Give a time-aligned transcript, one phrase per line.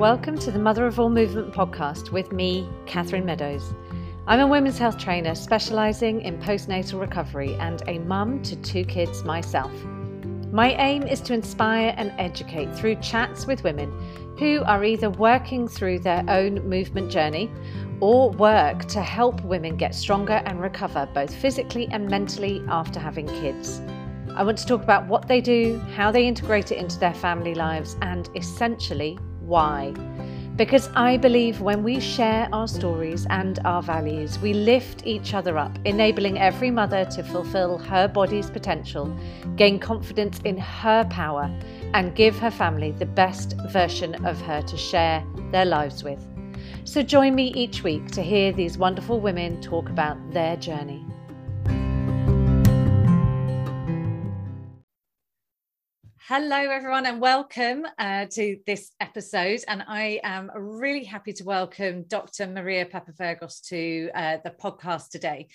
[0.00, 3.74] Welcome to the Mother of All Movement podcast with me, Catherine Meadows.
[4.26, 9.24] I'm a women's health trainer specialising in postnatal recovery and a mum to two kids
[9.24, 9.70] myself.
[10.52, 13.92] My aim is to inspire and educate through chats with women
[14.38, 17.50] who are either working through their own movement journey
[18.00, 23.26] or work to help women get stronger and recover both physically and mentally after having
[23.26, 23.82] kids.
[24.34, 27.54] I want to talk about what they do, how they integrate it into their family
[27.54, 29.18] lives, and essentially
[29.50, 29.92] why.
[30.56, 35.58] Because I believe when we share our stories and our values, we lift each other
[35.58, 39.14] up, enabling every mother to fulfill her body's potential,
[39.56, 41.50] gain confidence in her power,
[41.94, 46.24] and give her family the best version of her to share their lives with.
[46.84, 51.09] So join me each week to hear these wonderful women talk about their journey.
[56.32, 59.64] Hello, everyone, and welcome uh, to this episode.
[59.66, 62.46] And I am really happy to welcome Dr.
[62.46, 65.48] Maria Papavergos to uh, the podcast today.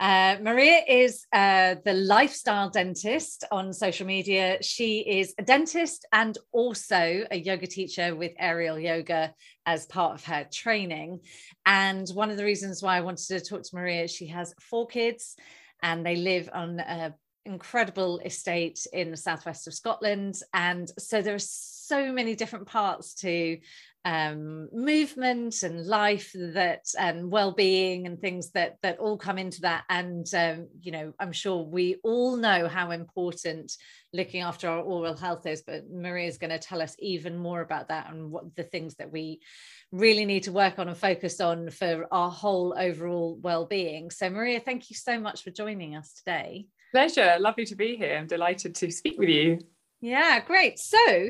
[0.00, 4.58] Uh, Maria is uh, the lifestyle dentist on social media.
[4.62, 9.32] She is a dentist and also a yoga teacher with aerial yoga
[9.64, 11.20] as part of her training.
[11.64, 14.88] And one of the reasons why I wanted to talk to Maria, she has four
[14.88, 15.36] kids
[15.84, 20.40] and they live on a incredible estate in the southwest of Scotland.
[20.52, 23.58] And so there are so many different parts to
[24.04, 29.84] um, movement and life that and well-being and things that that all come into that
[29.90, 33.70] and um, you know i'm sure we all know how important
[34.14, 37.60] looking after our oral health is but maria is going to tell us even more
[37.60, 39.38] about that and what the things that we
[39.92, 44.60] really need to work on and focus on for our whole overall well-being so maria
[44.60, 47.36] thank you so much for joining us today Pleasure.
[47.38, 48.16] Lovely to be here.
[48.16, 49.58] I'm delighted to speak with you.
[50.02, 50.78] Yeah, great.
[50.78, 51.28] So,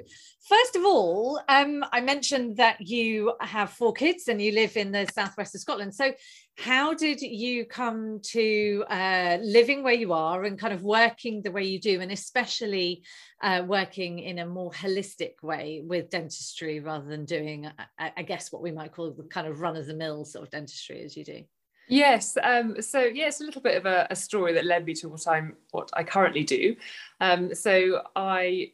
[0.48, 4.92] first of all, um, I mentioned that you have four kids and you live in
[4.92, 5.92] the southwest of Scotland.
[5.92, 6.12] So,
[6.57, 11.51] how did you come to uh, living where you are and kind of working the
[11.51, 13.02] way you do, and especially
[13.42, 17.68] uh, working in a more holistic way with dentistry rather than doing,
[17.98, 20.45] I, I guess, what we might call the kind of run of the mill sort
[20.45, 21.42] of dentistry as you do?
[21.90, 22.39] Yes.
[22.42, 25.08] Um, so yeah, it's a little bit of a, a, story that led me to
[25.08, 26.77] what I'm what I currently do.
[27.20, 28.70] Um, so I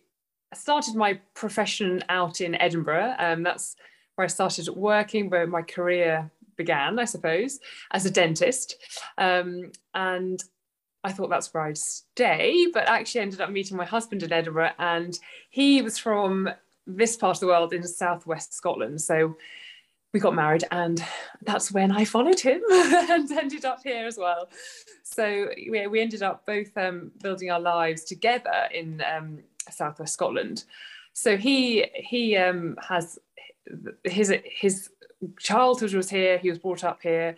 [0.54, 3.15] started my profession out in Edinburgh.
[3.19, 3.76] Um, that's
[4.16, 7.59] where I started working, where my career began, I suppose,
[7.91, 8.76] as a dentist.
[9.16, 10.43] Um, and
[11.03, 14.72] I thought that's where I'd stay, but actually ended up meeting my husband in Edinburgh,
[14.78, 15.19] and
[15.50, 16.50] he was from
[16.87, 19.00] this part of the world in southwest Scotland.
[19.00, 19.37] So
[20.16, 21.04] we got married and
[21.43, 24.49] that's when I followed him and ended up here as well.
[25.03, 29.41] So yeah, we ended up both um, building our lives together in um,
[29.71, 30.65] southwest Scotland.
[31.12, 33.19] So he he um, has
[34.05, 34.88] his his
[35.38, 36.38] childhood was here.
[36.38, 37.37] He was brought up here,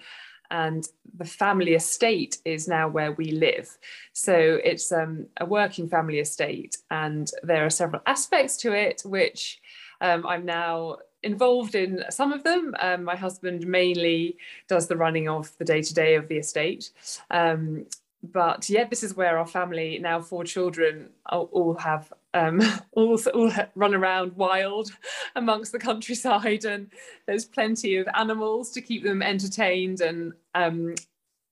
[0.53, 0.87] and
[1.17, 3.77] the family estate is now where we live.
[4.12, 9.61] So it's um, a working family estate, and there are several aspects to it which
[10.00, 12.75] um, I'm now involved in some of them.
[12.81, 14.37] Um, my husband mainly
[14.69, 16.91] does the running of the day to day of the estate.
[17.31, 17.87] Um,
[18.23, 22.61] but yeah, this is where our family, now four children, all have um,
[22.93, 24.91] all, all run around wild
[25.37, 26.91] amongst the countryside, and
[27.27, 30.95] there's plenty of animals to keep them entertained, and um,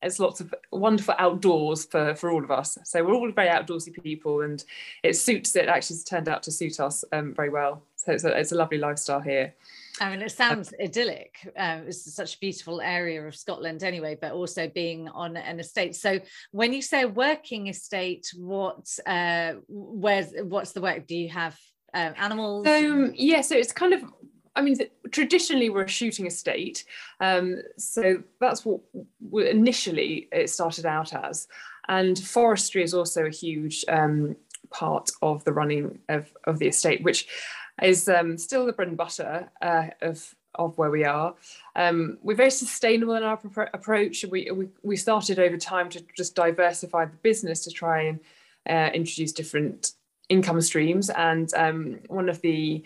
[0.00, 2.78] there's lots of wonderful outdoors for for all of us.
[2.84, 4.64] So we're all very outdoorsy people, and
[5.04, 5.68] it suits it.
[5.68, 7.82] Actually, turned out to suit us um, very well.
[8.06, 9.52] So it's a, it's a lovely lifestyle here.
[10.00, 11.38] I mean, it sounds idyllic.
[11.56, 14.16] Um, it's such a beautiful area of Scotland, anyway.
[14.20, 15.96] But also being on an estate.
[15.96, 16.20] So,
[16.52, 21.08] when you say working estate, what, uh, where's, what's the work?
[21.08, 21.58] Do you have
[21.92, 22.64] uh, animals?
[22.66, 23.40] So, yeah.
[23.40, 24.04] So it's kind of.
[24.54, 24.76] I mean,
[25.10, 26.84] traditionally we're a shooting estate,
[27.20, 28.80] um, so that's what
[29.30, 31.46] initially it started out as.
[31.88, 34.34] And forestry is also a huge um,
[34.70, 37.28] part of the running of, of the estate, which
[37.82, 41.34] is um, still the bread and butter uh, of of where we are.
[41.74, 44.24] Um, we're very sustainable in our pr- approach.
[44.24, 48.20] We, we, we started over time to just diversify the business to try and
[48.68, 49.92] uh, introduce different
[50.28, 51.10] income streams.
[51.10, 52.82] And um, one of the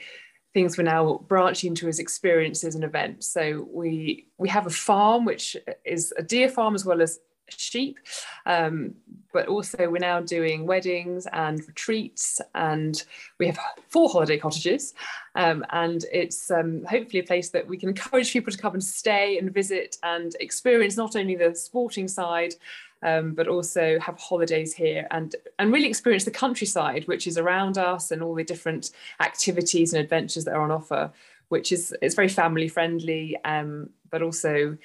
[0.53, 3.29] things we're now branching into is experiences and events.
[3.29, 7.21] So we we have a farm which is a deer farm as well as
[7.59, 7.99] sheep.
[8.47, 8.95] Um,
[9.33, 13.03] but also, we're now doing weddings and retreats, and
[13.39, 13.59] we have
[13.89, 14.95] four holiday cottages.
[15.35, 18.83] Um, and it's um, hopefully a place that we can encourage people to come and
[18.83, 22.55] stay and visit and experience not only the sporting side.
[23.03, 27.79] Um, but also have holidays here and and really experience the countryside which is around
[27.79, 31.11] us and all the different activities and adventures that are on offer
[31.51, 34.79] which is it's very family friendly, um, but also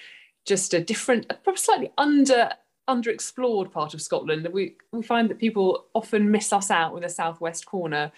[0.45, 2.51] just a different, probably slightly under
[2.87, 4.47] underexplored part of Scotland.
[4.51, 8.11] We we find that people often miss us out with the southwest corner,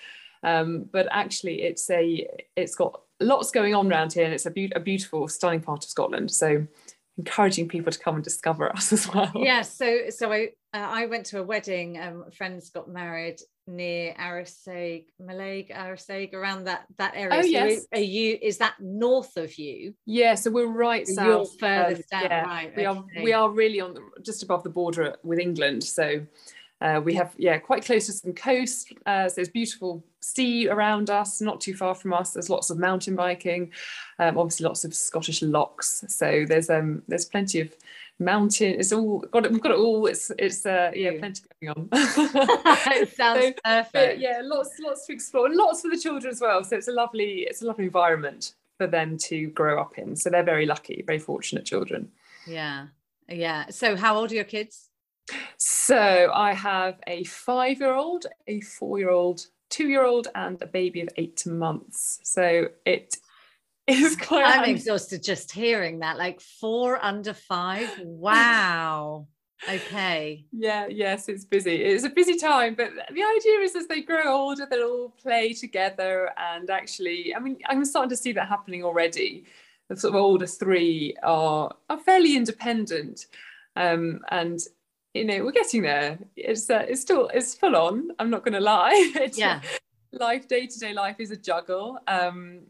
[0.44, 4.52] um, but actually it's a it's got lots going on around here, and it's a,
[4.52, 6.32] be- a beautiful, stunning part of Scotland.
[6.32, 6.68] So
[7.18, 9.32] encouraging people to come and discover us as well.
[9.36, 12.00] Yeah, so so I uh, I went to a wedding.
[12.00, 17.40] Um, friends got married near Arisaig, Mallaig, Arisaig, around that that area.
[17.40, 17.86] Oh so yes.
[17.94, 18.38] Are you?
[18.42, 19.94] Is that north of you?
[20.06, 21.26] Yeah, so we're right south.
[21.26, 22.76] You're furthest um, down, yeah, right?
[22.76, 25.84] We are we are really on the just above the border with England.
[25.84, 26.26] So
[26.80, 28.94] uh, we have yeah quite close to some coast.
[29.06, 32.32] Uh, so there's beautiful sea around us, not too far from us.
[32.32, 33.72] There's lots of mountain biking,
[34.20, 36.04] um, obviously lots of Scottish lochs.
[36.08, 37.74] So there's um there's plenty of
[38.20, 38.80] mountain.
[38.80, 39.52] It's all got it.
[39.52, 40.06] We've got it all.
[40.08, 41.90] It's it's uh, yeah plenty going on.
[41.94, 44.20] it sounds So, perfect.
[44.20, 46.64] yeah, lots lots to explore, and lots for the children as well.
[46.64, 50.16] So it's a lovely it's a lovely environment for them to grow up in.
[50.16, 52.12] So they're very lucky, very fortunate children.
[52.48, 52.88] yeah,
[53.28, 53.70] yeah.
[53.70, 54.90] So how old are your kids?
[55.58, 60.62] So I have a five year old, a four year old, two year old, and
[60.62, 62.20] a baby of eight months.
[62.24, 63.18] So it
[63.88, 64.46] is quite.
[64.54, 66.18] I'm un- exhausted just hearing that.
[66.18, 67.90] Like four under five.
[68.06, 69.28] Wow.
[69.68, 70.46] Okay.
[70.52, 71.76] yeah, yes, it's busy.
[71.84, 75.54] It's a busy time, but the idea is as they grow older, they'll all play
[75.54, 76.30] together.
[76.38, 79.46] And actually, I mean, I'm starting to see that happening already.
[79.90, 83.26] The sort of older three are are fairly independent,
[83.76, 84.60] um, and
[85.16, 86.20] you know we're getting there.
[86.36, 88.10] It's uh, it's still it's full on.
[88.20, 89.12] I'm not going to lie.
[89.16, 89.62] It's, Yeah.
[90.12, 92.62] life day to day life is a juggle um,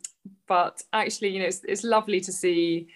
[0.47, 2.87] but actually you know it's, it's lovely to see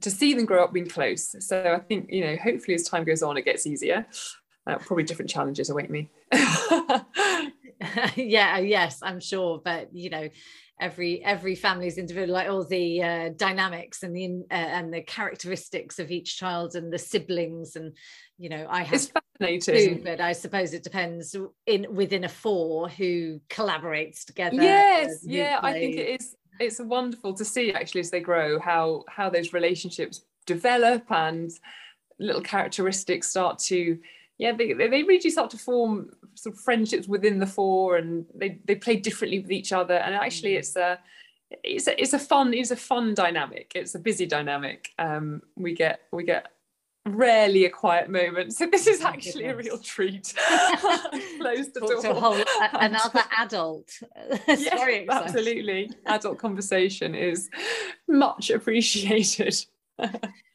[0.00, 1.34] to see them grow up being close.
[1.46, 4.06] So i think you know hopefully as time goes on it gets easier.
[4.66, 6.10] Uh, probably different challenges await me.
[8.16, 9.60] Yeah yes i'm sure.
[9.64, 10.28] But you know
[10.80, 15.98] every every family's individual like all the uh, dynamics and the uh, and the characteristics
[15.98, 17.96] of each child and the siblings and
[18.38, 21.34] you know i have it's two fascinating but i suppose it depends
[21.66, 27.34] in within a four who collaborates together yes yeah i think it is it's wonderful
[27.34, 31.50] to see actually as they grow how how those relationships develop and
[32.18, 33.98] little characteristics start to
[34.38, 38.58] yeah they, they really start to form sort of friendships within the four and they
[38.64, 39.94] they play differently with each other.
[39.94, 40.58] And actually Mm.
[40.58, 40.98] it's a
[41.64, 43.72] it's a, it's a fun it's a fun dynamic.
[43.74, 44.92] It's a busy dynamic.
[44.98, 46.52] Um we get we get
[47.08, 50.34] rarely a quiet moment so this is Oh actually a real treat
[51.38, 52.42] close the door to a whole
[52.74, 53.90] another adult
[54.48, 55.90] yeah, absolutely.
[56.06, 57.48] Adult conversation is
[58.06, 59.54] much appreciated.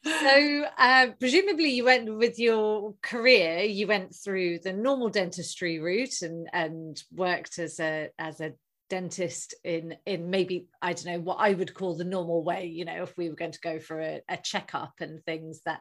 [0.04, 3.60] So, uh, presumably, you went with your career.
[3.60, 8.52] You went through the normal dentistry route and and worked as a as a
[8.94, 12.66] dentist in in maybe I don't know what I would call the normal way.
[12.66, 15.80] You know, if we were going to go for a, a checkup and things that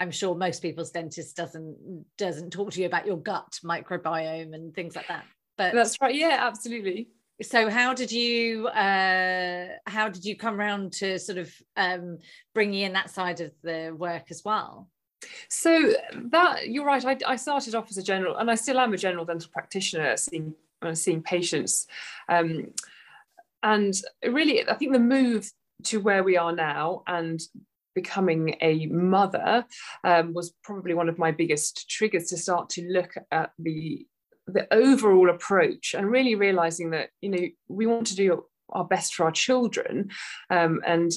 [0.00, 4.74] I'm sure most people's dentist doesn't doesn't talk to you about your gut microbiome and
[4.74, 5.26] things like that.
[5.58, 6.14] But That's right.
[6.14, 7.08] Yeah, absolutely.
[7.42, 12.18] so how did you uh how did you come around to sort of um
[12.54, 14.88] bringing in that side of the work as well
[15.48, 15.72] So
[16.32, 17.04] that you're right.
[17.12, 20.16] I, I started off as a general, and I still am a general dental practitioner,
[20.16, 20.54] seeing
[20.84, 21.86] uh, seeing patients,
[22.28, 22.72] um,
[23.62, 25.50] and really, I think the move
[25.84, 27.40] to where we are now and
[27.94, 29.64] becoming a mother
[30.02, 34.06] um, was probably one of my biggest triggers to start to look at the
[34.46, 39.14] the overall approach and really realizing that you know we want to do our best
[39.14, 40.10] for our children.
[40.50, 41.10] Um, and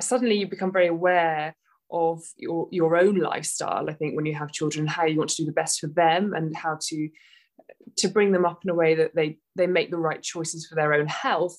[0.00, 1.54] suddenly you become very aware
[1.90, 5.36] of your your own lifestyle i think when you have children how you want to
[5.36, 7.08] do the best for them and how to
[7.96, 10.74] to bring them up in a way that they they make the right choices for
[10.74, 11.58] their own health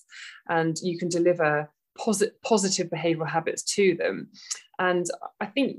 [0.49, 4.29] and you can deliver posit- positive behavioral habits to them
[4.79, 5.05] and
[5.39, 5.77] i think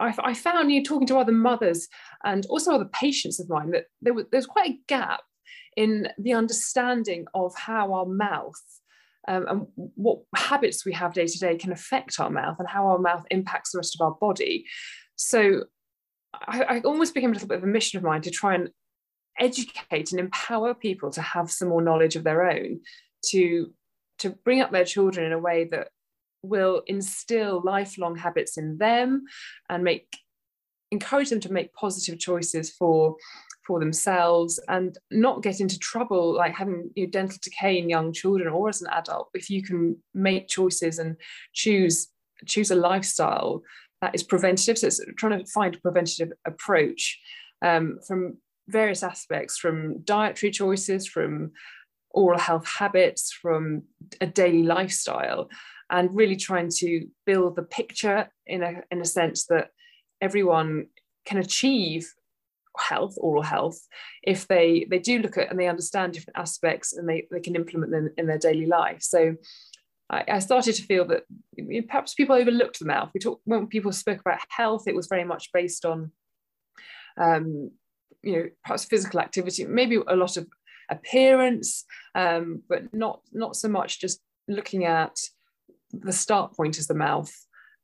[0.00, 1.86] I, found you talking to other mothers
[2.24, 5.20] and also other patients of mine that there was there's quite a gap
[5.76, 8.60] in the understanding of how our mouth
[9.28, 12.86] um, and what habits we have day to day can affect our mouth and how
[12.88, 14.66] our mouth impacts the rest of our body.
[15.16, 15.64] So
[16.34, 18.70] I, I almost became a little bit of a mission of mine to try and
[19.38, 22.80] educate and empower people to have some more knowledge of their own,
[23.26, 23.72] to
[24.18, 25.88] to bring up their children in a way that
[26.42, 29.24] will instill lifelong habits in them
[29.68, 30.16] and make
[30.90, 33.16] encourage them to make positive choices for
[33.66, 38.48] for themselves and not get into trouble like having know, dental decay in young children
[38.48, 39.28] or as an adult.
[39.34, 41.16] If you can make choices and
[41.52, 42.08] choose
[42.46, 43.62] choose a lifestyle
[44.00, 47.20] that is preventative so it's trying to find a preventative approach
[47.64, 48.36] um, from
[48.68, 51.52] various aspects from dietary choices from
[52.10, 53.82] oral health habits from
[54.20, 55.48] a daily lifestyle
[55.90, 59.68] and really trying to build the picture in a, in a sense that
[60.20, 60.86] everyone
[61.24, 62.12] can achieve
[62.78, 63.78] health oral health
[64.22, 67.54] if they they do look at and they understand different aspects and they, they can
[67.54, 69.02] implement them in their daily life.
[69.02, 69.36] So
[70.08, 71.24] I, I started to feel that
[71.86, 73.10] perhaps people overlooked the mouth.
[73.12, 76.12] We talked when people spoke about health it was very much based on
[77.20, 77.70] um,
[78.22, 80.46] you know perhaps physical activity maybe a lot of
[80.90, 85.16] appearance um, but not not so much just looking at
[85.92, 87.32] the start point is the mouth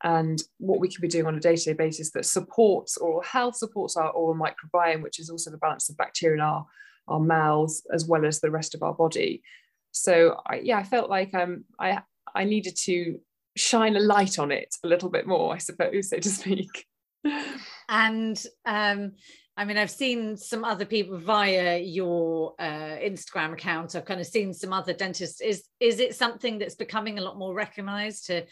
[0.04, 3.96] and what we can be doing on a day-to-day basis that supports oral health, supports
[3.96, 6.64] our oral microbiome, which is also the balance of bacteria in our,
[7.08, 9.42] our mouths as well as the rest of our body.
[9.90, 12.02] So I, yeah, I felt like um, I
[12.34, 13.18] I needed to
[13.56, 16.86] shine a light on it a little bit more, I suppose, so to speak.
[17.88, 19.12] and um,
[19.58, 23.96] I mean, I've seen some other people via your uh, Instagram account.
[23.96, 25.40] I've kind of seen some other dentists.
[25.40, 28.46] Is is it something that's becoming a lot more recognised to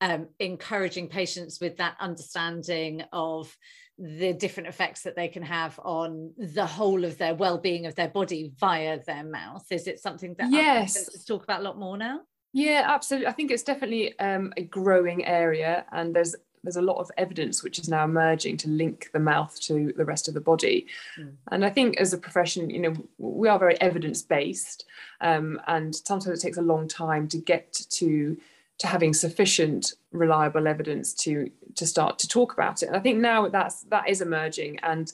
[0.00, 3.54] um, encouraging patients with that understanding of
[3.98, 8.08] the different effects that they can have on the whole of their well-being of their
[8.08, 12.18] body via their mouth is it something that yes talk about a lot more now
[12.52, 16.34] yeah absolutely i think it's definitely um, a growing area and there's
[16.64, 20.04] there's a lot of evidence which is now emerging to link the mouth to the
[20.04, 20.86] rest of the body
[21.18, 21.32] mm.
[21.52, 24.84] and i think as a profession you know we are very evidence based
[25.20, 28.36] um, and sometimes it takes a long time to get to
[28.78, 32.86] to having sufficient reliable evidence to to start to talk about it.
[32.86, 35.12] And I think now that's that is emerging, and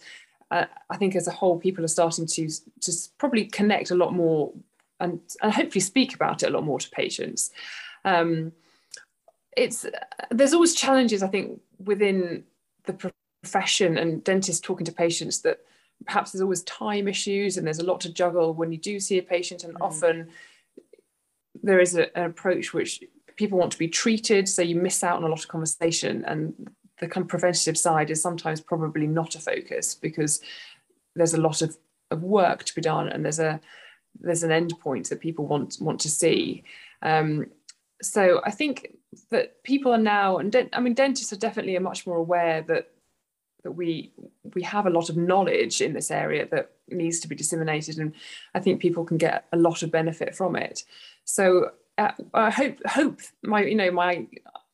[0.51, 4.13] uh, I think as a whole, people are starting to to probably connect a lot
[4.13, 4.53] more
[4.99, 7.51] and and hopefully speak about it a lot more to patients.
[8.05, 8.53] Um,
[9.57, 9.87] it's
[10.31, 12.45] there's always challenges I think within
[12.85, 15.61] the profession and dentists talking to patients that
[16.07, 19.19] perhaps there's always time issues and there's a lot to juggle when you do see
[19.19, 19.81] a patient and mm.
[19.81, 20.29] often
[21.63, 23.03] there is a, an approach which
[23.41, 26.25] people want to be treated, so you miss out on a lot of conversation.
[26.27, 30.43] And the kind of preventative side is sometimes probably not a focus because
[31.17, 31.77] there's a lot of,
[32.11, 33.61] of work to be done and there's a
[34.19, 36.65] there's an end point that people want want to see.
[37.01, 37.47] Um,
[38.03, 38.97] so I think
[39.31, 42.91] that people are now, and I mean, dentists are definitely are much more aware that
[43.63, 44.13] that we
[44.55, 48.15] we have a lot of knowledge in this area that needs to be disseminated, and
[48.55, 50.85] I think people can get a lot of benefit from it.
[51.25, 54.27] So uh, I hope hope my you know my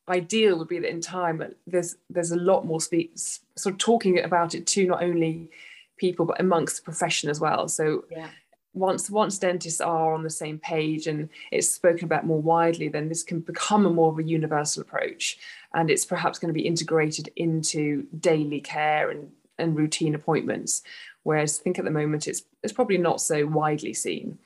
[0.09, 4.23] ideal would be that in time there's there's a lot more speak sort of talking
[4.23, 5.49] about it to not only
[5.97, 7.67] people but amongst the profession as well.
[7.67, 8.29] So yeah.
[8.77, 13.09] Once once dentists are on the same page and it's spoken about more widely, then
[13.09, 15.37] this can become a more of a universal approach,
[15.73, 20.83] and it's perhaps going to be integrated into daily care and and routine appointments.
[21.23, 24.37] Whereas I think at the moment it's it's probably not so widely seen.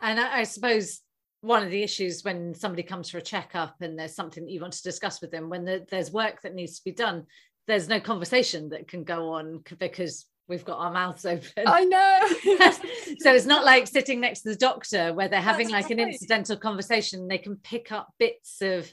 [0.00, 1.02] And I, I suppose
[1.42, 4.60] one of the issues when somebody comes for a checkup and there's something that you
[4.60, 7.26] want to discuss with them when the, there's work that needs to be done
[7.66, 11.64] there's no conversation that can go on because we've got our mouths open.
[11.66, 12.70] I know.
[13.20, 16.06] So it's not like sitting next to the doctor where they're having That's like right.
[16.06, 17.28] an incidental conversation.
[17.28, 18.92] They can pick up bits of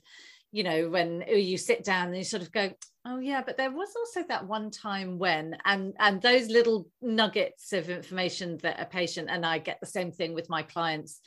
[0.52, 2.72] you know when you sit down and you sort of go
[3.06, 7.74] oh yeah but there was also that one time when and and those little nuggets
[7.74, 11.20] of information that a patient and i get the same thing with my clients.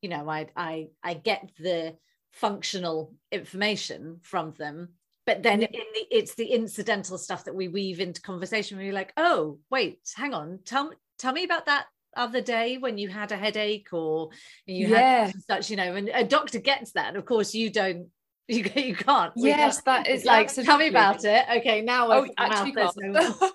[0.00, 1.96] You know I I I get the
[2.32, 4.90] functional information from them
[5.28, 5.68] but then the,
[6.10, 8.78] it's the incidental stuff that we weave into conversation.
[8.78, 10.60] Where you're like oh wait hang on.
[10.64, 11.84] Tell tell me about that
[12.16, 14.30] other day when you had a headache or
[14.64, 15.26] you yeah.
[15.26, 17.14] had such you know and a doctor gets that.
[17.14, 18.06] Of course you don't
[18.48, 19.32] you, you can't.
[19.36, 21.44] Yes that is like tell me about it.
[21.58, 23.20] Okay now oh, actually mouth, no...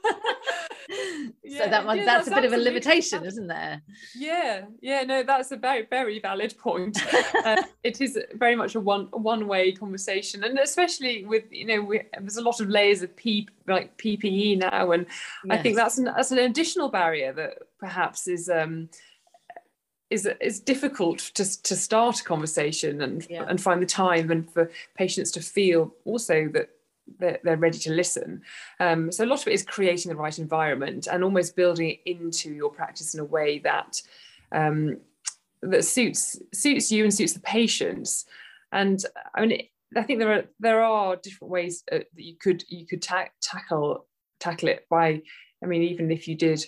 [1.43, 3.81] yeah, so that one yeah, that's, that's, a bit of a limitation isn't there?
[4.15, 7.00] Yeah yeah no that's a very very valid point.
[7.43, 11.81] Uh, it is very much a one one way conversation and especially with you know
[11.81, 15.05] we, there's a lot of layers of p like ppe now and
[15.45, 15.57] yes.
[15.57, 18.89] i think that's an, that's an additional barrier that perhaps is um
[20.13, 23.46] is is difficult to, to start a conversation and yeah.
[23.48, 26.70] and find the time and for patients to feel also that
[27.20, 28.41] they're, they're ready to listen.
[28.79, 32.00] Um, so a lot of it is creating the right environment and almost building it
[32.05, 34.01] into your practice in a way that
[34.51, 34.98] um,
[35.62, 38.25] that suits suits you and suits the patients.
[38.72, 39.03] And
[39.36, 39.63] I mean,
[39.96, 43.34] I think there are there are different ways uh, that you could you could ta-
[43.41, 44.05] tackle
[44.39, 45.22] tackle it by.
[45.63, 46.65] I mean, even if you did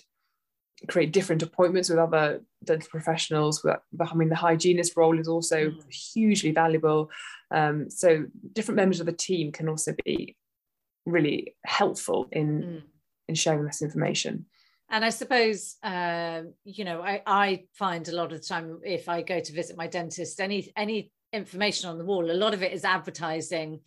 [0.88, 3.62] create different appointments with other dental professionals.
[3.62, 5.92] But I mean, the hygienist role is also mm.
[5.92, 7.10] hugely valuable.
[7.50, 10.36] Um, so different members of the team can also be
[11.04, 12.82] really helpful in mm.
[13.28, 14.46] in sharing this information.
[14.88, 19.08] And I suppose, uh, you know, I, I find a lot of the time if
[19.08, 22.62] I go to visit my dentist, any any information on the wall a lot of
[22.62, 23.80] it is advertising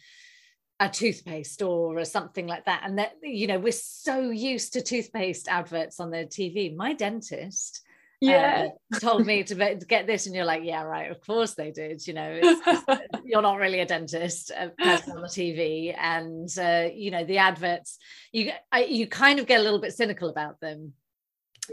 [0.80, 2.84] a toothpaste or something like that.
[2.86, 7.82] And that you know we're so used to toothpaste adverts on the tv my dentist
[8.22, 8.68] yeah.
[8.94, 12.06] uh, told me to, get this and you're like yeah right of course they did
[12.06, 16.90] you know it's, you're not really a dentist a person on the tv and uh,
[16.94, 17.98] you know the adverts
[18.32, 20.94] you I, you kind of get a little bit cynical about them.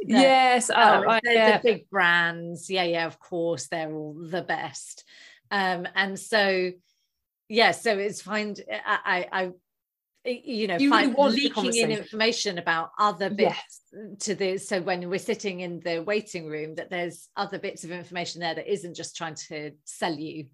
[0.04, 1.58] Yes oh, oh yeah.
[1.58, 2.68] the big brands.
[2.68, 5.04] Yeah yeah of course they're all the best.
[5.50, 6.72] Um and so
[7.48, 9.50] yeah so it's find eh, i i eh,
[10.24, 14.18] you know, you find really leaking in information about other bits yes.
[14.18, 14.68] to this.
[14.68, 18.56] So when we're sitting in the waiting room, that there's other bits of information there
[18.56, 20.46] that isn't just trying to sell you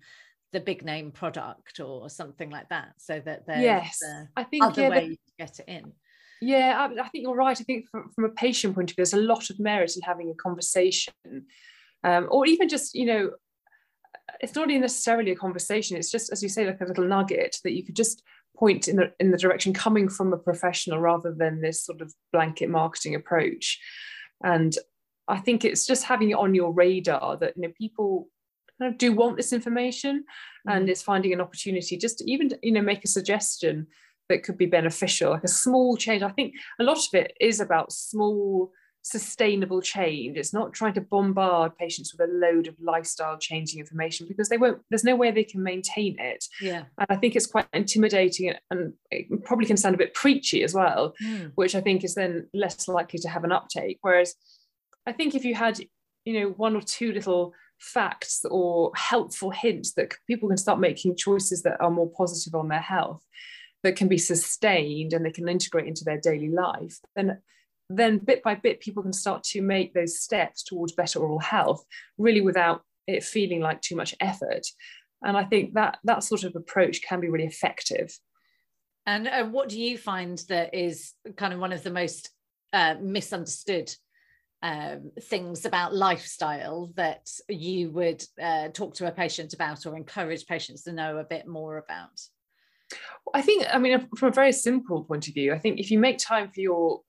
[0.52, 2.92] the big name product or something like that.
[2.98, 5.92] So that there's yes, uh, I think other yeah, way the, to get it in.
[6.40, 7.58] Yeah, I, I, think you're right.
[7.58, 10.02] I think from, from, a patient point of view, there's a lot of merit in
[10.02, 11.14] having a conversation,
[12.04, 13.30] um, or even just you know,
[14.40, 15.96] it's not even necessarily a conversation.
[15.96, 18.22] It's just as you say, like a little nugget that you could just
[18.56, 22.14] point in the in the direction coming from a professional rather than this sort of
[22.32, 23.80] blanket marketing approach
[24.44, 24.76] and
[25.28, 28.28] i think it's just having it on your radar that you know people
[28.78, 30.24] kind of do want this information
[30.66, 30.90] and mm-hmm.
[30.90, 33.86] it's finding an opportunity just to even you know make a suggestion
[34.28, 37.60] that could be beneficial like a small change i think a lot of it is
[37.60, 38.70] about small
[39.02, 40.36] sustainable change.
[40.36, 44.56] It's not trying to bombard patients with a load of lifestyle changing information because they
[44.56, 46.44] won't, there's no way they can maintain it.
[46.60, 46.84] Yeah.
[46.98, 50.72] And I think it's quite intimidating and it probably can sound a bit preachy as
[50.72, 51.50] well, mm.
[51.56, 53.98] which I think is then less likely to have an uptake.
[54.02, 54.34] Whereas
[55.06, 55.80] I think if you had,
[56.24, 61.16] you know, one or two little facts or helpful hints that people can start making
[61.16, 63.24] choices that are more positive on their health
[63.82, 67.38] that can be sustained and they can integrate into their daily life, then
[67.96, 71.84] then bit by bit, people can start to make those steps towards better oral health,
[72.18, 74.66] really without it feeling like too much effort.
[75.22, 78.16] And I think that that sort of approach can be really effective.
[79.06, 82.30] And uh, what do you find that is kind of one of the most
[82.72, 83.92] uh, misunderstood
[84.62, 90.46] um, things about lifestyle that you would uh, talk to a patient about or encourage
[90.46, 92.20] patients to know a bit more about?
[93.34, 95.98] I think, I mean, from a very simple point of view, I think if you
[95.98, 97.00] make time for your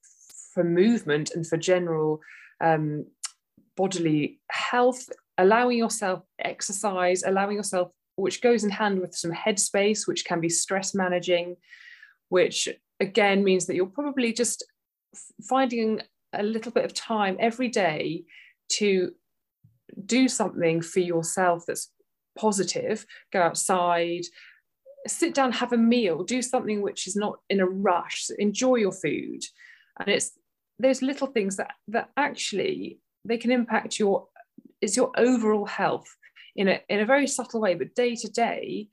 [0.53, 2.19] for movement and for general
[2.61, 3.05] um,
[3.75, 10.25] bodily health, allowing yourself exercise, allowing yourself, which goes in hand with some headspace, which
[10.25, 11.55] can be stress managing,
[12.29, 14.63] which again means that you're probably just
[15.47, 16.01] finding
[16.33, 18.23] a little bit of time every day
[18.67, 19.11] to
[20.05, 21.91] do something for yourself that's
[22.37, 24.23] positive, go outside,
[25.07, 28.91] sit down, have a meal, do something which is not in a rush, enjoy your
[28.91, 29.43] food.
[29.99, 30.31] And it's
[30.83, 34.27] those little things that that actually they can impact your
[34.81, 36.07] is your overall health
[36.55, 38.87] in a in a very subtle way but day to day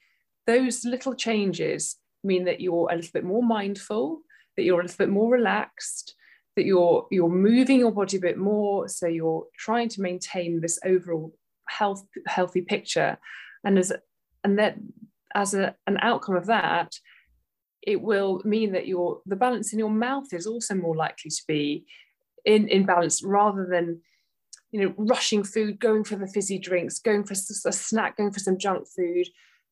[0.46, 4.20] those little changes mean that you're a little bit more mindful
[4.56, 6.14] that you're a little bit more relaxed
[6.56, 8.88] that you're you're moving your body a bit more.
[8.88, 11.34] So you're trying to maintain this overall
[11.68, 13.18] health healthy picture.
[13.64, 13.92] And as
[14.44, 14.76] and that
[15.34, 16.92] as a, an outcome of that
[17.82, 21.42] it will mean that your the balance in your mouth is also more likely to
[21.48, 21.84] be
[22.44, 24.00] in, in balance rather than
[24.70, 28.38] you know rushing food going for the fizzy drinks going for a snack going for
[28.38, 29.26] some junk food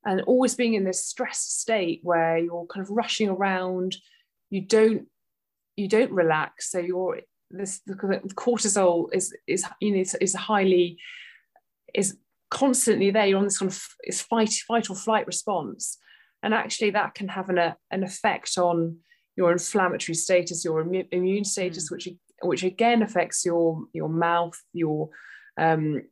[0.04, 3.96] and always being in this stressed state where you're kind of rushing around
[4.50, 5.06] you don't
[5.76, 10.98] you don't relax so you're this the cortisol is is you know is, is highly
[11.94, 12.16] is
[12.50, 15.98] constantly there you're on this kind of is fight fight or flight response
[16.42, 18.96] and actually that can have an, a, an effect on
[19.36, 20.80] your inflammatory status your
[21.12, 21.92] immune status mm.
[21.92, 22.08] which
[22.42, 25.08] which again affects your your mouth your
[25.58, 26.02] um,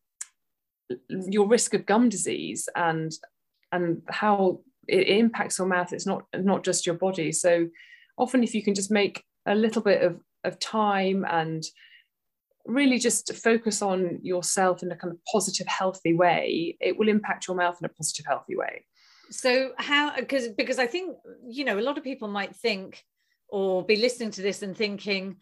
[1.08, 3.12] your risk of gum disease and
[3.72, 5.92] and how it impacts your mouth.
[5.92, 7.32] It's not not just your body.
[7.32, 7.68] So
[8.18, 11.64] often if you can just make a little bit of, of time and
[12.64, 17.46] really just focus on yourself in a kind of positive healthy way it will impact
[17.46, 18.84] your mouth in a positive healthy way
[19.30, 21.16] so how because because i think
[21.48, 23.02] you know a lot of people might think
[23.48, 25.36] or be listening to this and thinking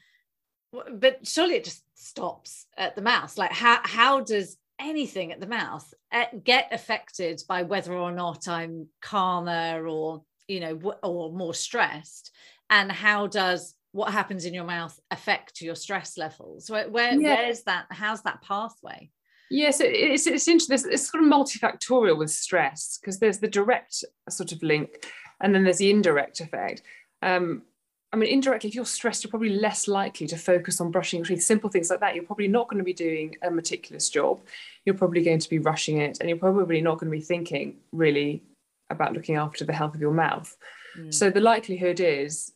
[0.93, 3.37] but surely it just stops at the mouth.
[3.39, 8.49] Like how how does anything at the mouth eh, get affected by whether or not
[8.49, 12.31] i'm calmer or you know or more stressed?
[12.71, 16.71] And how does what happens in your mouth affect your stress levels?
[16.71, 17.35] Where, where yeah.
[17.35, 19.11] where's that how's that pathway
[19.55, 20.91] Yes, it's, it's interesting.
[20.91, 25.07] It's sort of multifactorial with stress because there's the direct sort of link
[25.41, 26.83] and then there's the indirect effect.
[27.23, 27.63] Um,
[28.13, 31.27] I mean, indirectly, if you're stressed, you're probably less likely to focus on brushing your
[31.27, 31.45] teeth.
[31.45, 32.17] Simple things like that.
[32.17, 34.41] You're probably not going to be doing a meticulous job.
[34.85, 37.77] You're probably going to be rushing it, and you're probably not going to be thinking
[37.93, 38.43] really
[38.91, 40.57] about looking after the health of your mouth.
[40.99, 41.15] Mm.
[41.15, 42.53] So the likelihood is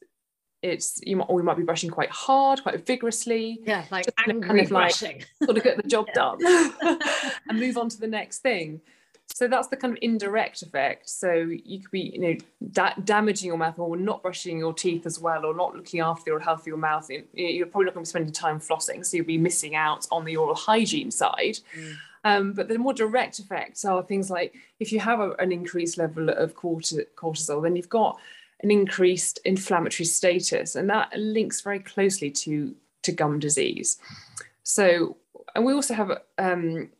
[0.62, 3.60] it's you might or you might be brushing quite hard, quite vigorously.
[3.64, 5.18] Yeah, like angry kind of brushing.
[5.40, 6.38] Like, sort of get the job done
[7.48, 8.80] and move on to the next thing
[9.34, 12.34] so that's the kind of indirect effect so you could be you know
[12.72, 16.30] da- damaging your mouth or not brushing your teeth as well or not looking after
[16.30, 19.16] your health of your mouth you're probably not going to be spending time flossing so
[19.16, 21.94] you'll be missing out on the oral hygiene side mm.
[22.24, 25.98] um, but the more direct effects are things like if you have a, an increased
[25.98, 28.18] level of cortisol then you've got
[28.62, 33.98] an increased inflammatory status and that links very closely to to gum disease
[34.62, 35.16] so
[35.54, 36.90] and we also have um,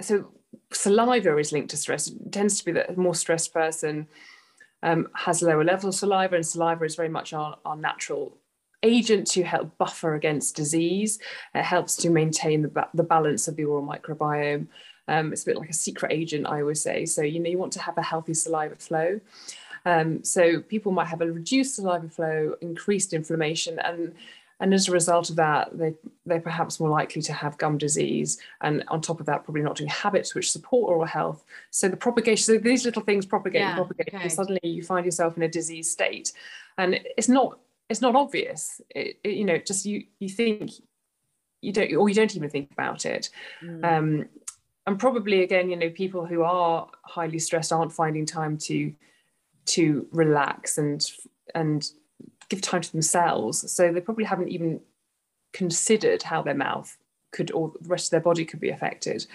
[0.00, 0.30] so
[0.72, 2.08] saliva is linked to stress.
[2.08, 4.08] It tends to be that a more stressed person
[4.82, 8.36] um, has lower levels of saliva, and saliva is very much our, our natural
[8.82, 11.18] agent to help buffer against disease.
[11.54, 14.68] It helps to maintain the, the balance of the oral microbiome.
[15.06, 17.04] Um, it's a bit like a secret agent, I always say.
[17.04, 19.20] So, you know, you want to have a healthy saliva flow.
[19.84, 24.14] Um, so people might have a reduced saliva flow, increased inflammation, and
[24.62, 25.94] and as a result of that, they,
[26.26, 28.38] they're perhaps more likely to have gum disease.
[28.60, 31.42] And on top of that, probably not doing habits which support oral health.
[31.70, 34.12] So the propagation, so these little things propagate yeah, and propagate.
[34.12, 34.22] Okay.
[34.22, 36.34] And suddenly you find yourself in a disease state.
[36.76, 38.82] And it's not, it's not obvious.
[38.90, 40.72] It, it, you know, just you, you think
[41.62, 43.30] you don't, or you don't even think about it.
[43.64, 43.82] Mm.
[43.82, 44.28] Um,
[44.86, 48.92] and probably again, you know, people who are highly stressed aren't finding time to,
[49.66, 51.10] to relax and,
[51.54, 51.90] and
[52.48, 53.70] give time to themselves.
[53.72, 54.80] So they probably haven't even
[55.52, 56.96] considered how their mouth
[57.32, 59.26] could or the rest of their body could be affected.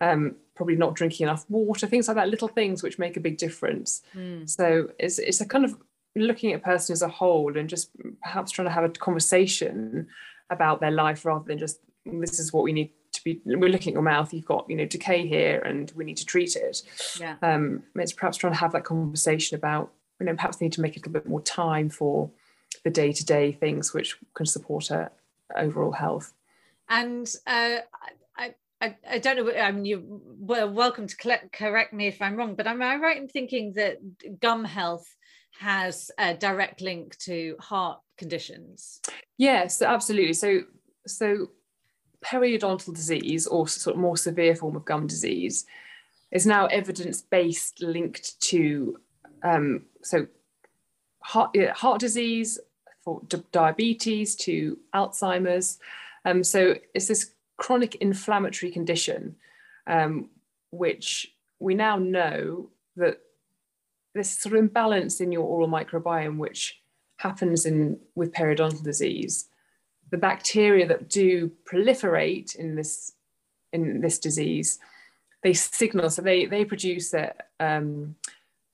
[0.00, 3.38] Um, probably not drinking enough water, things like that, little things which make a big
[3.38, 4.02] difference.
[4.14, 4.48] Mm.
[4.48, 5.76] So it's it's a kind of
[6.16, 7.90] looking at a person as a whole and just
[8.22, 10.08] perhaps trying to have a conversation
[10.50, 13.92] about their life rather than just this is what we need to be we're looking
[13.92, 16.82] at your mouth you've got you know decay here and we need to treat it
[17.20, 20.80] yeah um it's perhaps trying to have that conversation about you know perhaps need to
[20.80, 22.30] make a little bit more time for
[22.84, 25.10] the day to day things which can support her
[25.56, 26.32] overall health.
[26.88, 27.78] And uh,
[28.36, 29.52] I, I, I don't know.
[29.52, 32.96] I mean, you well welcome to collect, correct me if I'm wrong, but am I
[32.96, 33.98] right in thinking that
[34.40, 35.06] gum health
[35.58, 39.00] has a direct link to heart conditions?
[39.36, 40.32] Yes, absolutely.
[40.32, 40.62] So,
[41.06, 41.50] so
[42.24, 45.66] periodontal disease, or sort of more severe form of gum disease,
[46.30, 48.98] is now evidence based linked to
[49.42, 50.26] um, so
[51.20, 52.58] heart, heart disease,
[53.02, 55.78] for diabetes to Alzheimer's.
[56.24, 59.36] Um, so it's this chronic inflammatory condition,
[59.86, 60.28] um,
[60.70, 63.20] which we now know that
[64.14, 66.80] this sort of imbalance in your oral microbiome, which
[67.16, 69.48] happens in with periodontal disease,
[70.10, 73.12] the bacteria that do proliferate in this
[73.72, 74.78] in this disease,
[75.42, 76.10] they signal.
[76.10, 78.16] So they they produce a, um,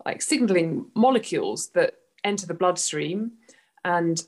[0.05, 3.33] like signaling molecules that enter the bloodstream
[3.85, 4.23] and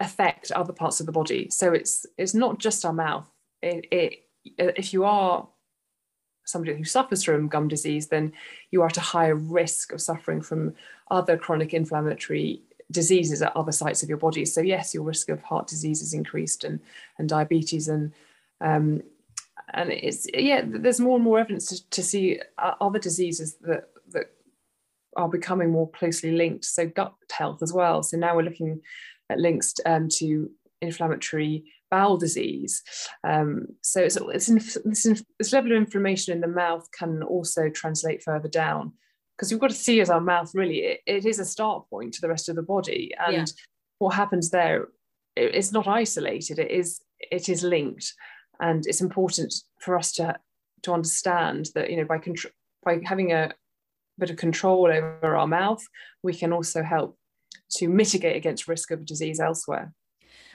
[0.00, 1.48] affect other parts of the body.
[1.50, 3.28] So it's it's not just our mouth.
[3.62, 4.12] It, it,
[4.44, 5.48] if you are
[6.44, 8.32] somebody who suffers from gum disease, then
[8.70, 10.74] you are at a higher risk of suffering from
[11.10, 14.44] other chronic inflammatory diseases at other sites of your body.
[14.44, 16.80] So yes, your risk of heart disease is increased and
[17.18, 18.12] and diabetes and
[18.60, 19.02] um,
[19.74, 20.62] and it's yeah.
[20.64, 24.26] There's more and more evidence to, to see other diseases that that
[25.16, 26.64] are becoming more closely linked.
[26.64, 28.02] So gut health as well.
[28.02, 28.80] So now we're looking
[29.30, 30.50] at links um, to
[30.80, 32.82] inflammatory bowel disease.
[33.22, 38.22] Um, so it's, it's this, this, level of inflammation in the mouth can also translate
[38.22, 38.94] further down
[39.42, 42.14] because you've got to see as our mouth really it, it is a start point
[42.14, 43.44] to the rest of the body and yeah.
[43.98, 44.82] what happens there
[45.34, 48.14] it, it's not isolated it is it is linked
[48.60, 50.36] and it's important for us to
[50.82, 52.52] to understand that you know by control
[52.84, 53.52] by having a
[54.18, 55.84] bit of control over our mouth,
[56.22, 57.16] we can also help
[57.70, 59.92] to mitigate against risk of disease elsewhere.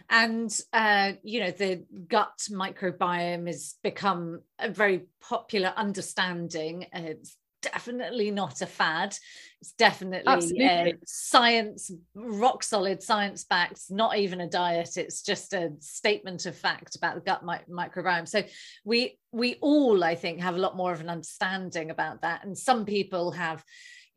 [0.09, 6.85] And uh, you know, the gut microbiome has become a very popular understanding.
[6.93, 9.17] It's definitely not a fad.
[9.61, 14.97] It's definitely uh, science, rock solid science backed, not even a diet.
[14.97, 18.27] It's just a statement of fact about the gut mi- microbiome.
[18.27, 18.43] So
[18.85, 22.45] we we all, I think, have a lot more of an understanding about that.
[22.45, 23.63] And some people have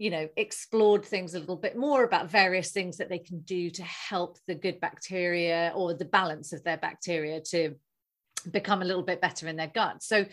[0.01, 3.71] you know explored things a little bit more about various things that they can do
[3.71, 7.75] to help the good bacteria or the balance of their bacteria to
[8.51, 10.25] become a little bit better in their gut so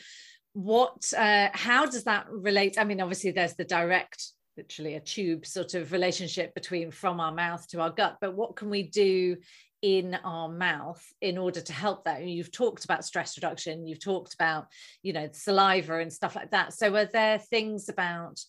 [0.58, 2.78] what uh, how does that relate?
[2.80, 7.32] I mean obviously there's the direct literally a tube sort of relationship between from our
[7.32, 9.38] mouth to our gut but what can we do
[9.84, 12.22] in our mouth in order to help that?
[12.22, 14.66] And you've talked about stress reduction you've talked about
[15.04, 16.74] you know saliva and stuff like that.
[16.74, 18.40] So are there things about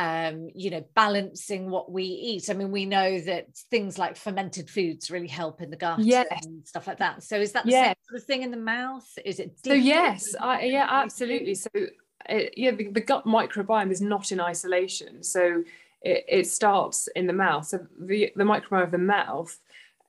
[0.00, 2.48] um you know balancing what we eat.
[2.48, 6.26] I mean we know that things like fermented foods really help in the gut yes.
[6.30, 7.22] and stuff like that.
[7.22, 9.06] So is that the same sort of thing in the mouth?
[9.24, 11.54] Is it so yes I, yeah absolutely.
[11.54, 15.22] So it, yeah the, the, gut microbiome is not in isolation.
[15.22, 15.64] So
[16.00, 17.66] it, it starts in the mouth.
[17.66, 19.58] So the, the microbiome of the mouth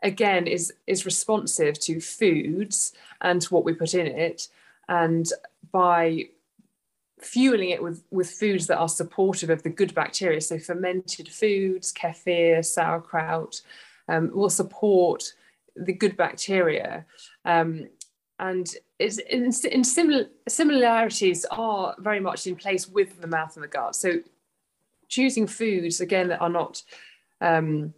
[0.01, 4.47] again is is responsive to foods and to what we put in it.
[4.87, 5.27] And
[5.73, 6.29] by
[7.21, 11.93] fueling it with with foods that are supportive of the good bacteria so fermented foods
[11.93, 13.61] kefir sauerkraut
[14.07, 15.33] um, will support
[15.75, 17.05] the good bacteria
[17.45, 17.87] um,
[18.39, 23.63] and it's in, in similar similarities are very much in place with the mouth and
[23.63, 24.19] the gut so
[25.07, 26.81] choosing foods again that are not
[27.41, 27.93] um,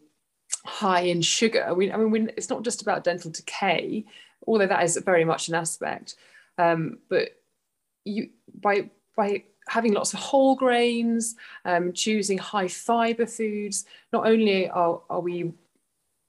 [0.65, 1.73] high in sugar.
[1.73, 4.05] We, I mean, we, it's not just about dental decay,
[4.47, 6.15] although that is very much an aspect.
[6.57, 7.29] Um, but
[8.05, 14.69] you by by having lots of whole grains, um, choosing high fiber foods, not only
[14.69, 15.53] are, are we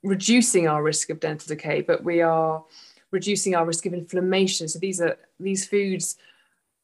[0.03, 2.65] reducing our risk of dental decay, but we are
[3.11, 4.69] reducing our risk of inflammation.
[4.69, 6.17] So these are these foods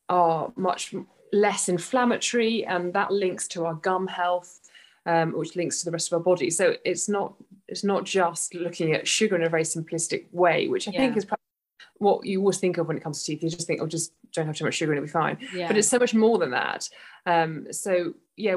[0.09, 0.95] are much
[1.33, 4.61] less inflammatory, and that links to our gum health
[5.07, 6.51] um, which links to the rest of our body.
[6.51, 7.35] So it's not
[7.69, 11.01] it's not just looking at sugar in a very simplistic way, which I yeah.
[11.01, 11.25] think is
[12.01, 13.43] what you always think of when it comes to teeth.
[13.43, 15.39] You just think, oh, just don't have too much sugar and it'll be fine.
[15.55, 15.69] Yeah.
[15.69, 16.89] But it's so much more than that.
[17.27, 18.57] Um, so yeah,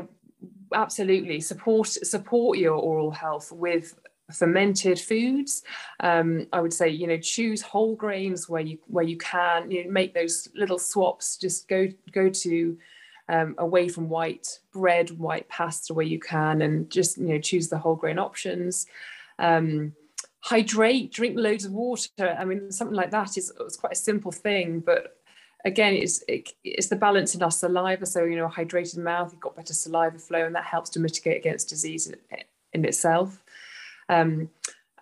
[0.73, 3.95] absolutely support support your oral health with
[4.31, 5.63] fermented foods
[6.01, 9.85] um, i would say you know choose whole grains where you where you can you
[9.85, 12.77] know, make those little swaps just go go to
[13.29, 17.69] um, away from white bread, white pasta where you can, and just you know choose
[17.69, 18.85] the whole grain options.
[19.39, 19.93] Um,
[20.43, 22.35] hydrate, drink loads of water.
[22.37, 25.17] I mean, something like that is it's quite a simple thing, but
[25.65, 28.05] again, it's it, it's the balance in our saliva.
[28.05, 30.99] So you know, a hydrated mouth, you've got better saliva flow, and that helps to
[30.99, 32.15] mitigate against disease in,
[32.73, 33.41] in itself.
[34.09, 34.49] Um,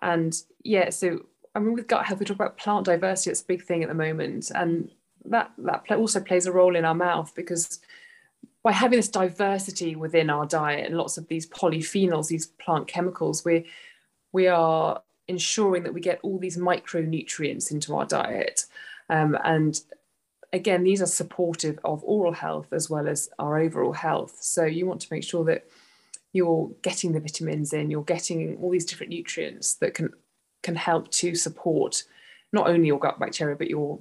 [0.00, 3.30] and yeah, so I mean, with gut health, we talk about plant diversity.
[3.30, 4.90] It's a big thing at the moment, and
[5.24, 7.80] that that also plays a role in our mouth because
[8.62, 13.44] by having this diversity within our diet and lots of these polyphenols, these plant chemicals,
[13.44, 13.66] we
[14.30, 18.66] we are ensuring that we get all these micronutrients into our diet.
[19.08, 19.80] Um, and
[20.52, 24.36] again, these are supportive of oral health as well as our overall health.
[24.40, 25.66] So you want to make sure that
[26.32, 30.10] you're getting the vitamins in, you're getting all these different nutrients that can
[30.62, 32.04] can help to support
[32.52, 33.98] not only your gut bacteria but your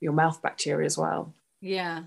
[0.00, 1.34] your mouth bacteria as well.
[1.60, 2.02] Yeah,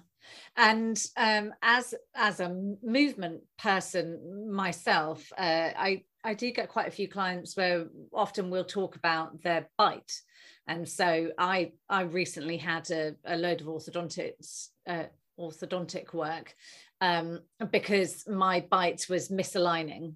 [0.58, 2.50] and um, as as a
[2.84, 8.66] movement person myself uh, i i do get quite a few clients where often we'll
[8.66, 10.22] talk about their bite.
[10.68, 15.06] And so i i recently had a, a load of orthodontics uh,
[15.40, 16.56] orthodontic work
[17.02, 17.40] um,
[17.72, 20.14] because my bite was misaligning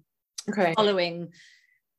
[0.48, 0.74] okay.
[0.74, 1.32] following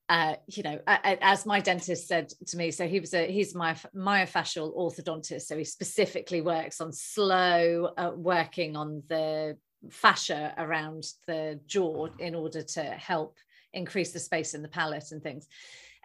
[0.10, 3.74] uh, you know, as my dentist said to me, so he was a he's my
[3.96, 9.56] myofascial orthodontist, so he specifically works on slow uh, working on the
[9.90, 13.38] fascia around the jaw in order to help
[13.74, 15.48] increase the space in the palate and things.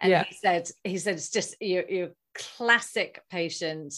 [0.00, 0.24] And yeah.
[0.24, 3.94] he said he said it's just you're, you're classic patient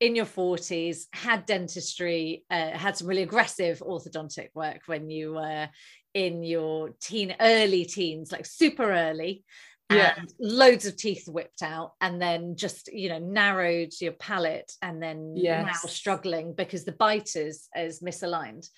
[0.00, 5.68] in your 40s had dentistry uh, had some really aggressive orthodontic work when you were
[6.14, 9.44] in your teen early teens like super early
[9.90, 15.02] yeah loads of teeth whipped out and then just you know narrowed your palate and
[15.02, 15.64] then yes.
[15.66, 18.68] now struggling because the bite is is misaligned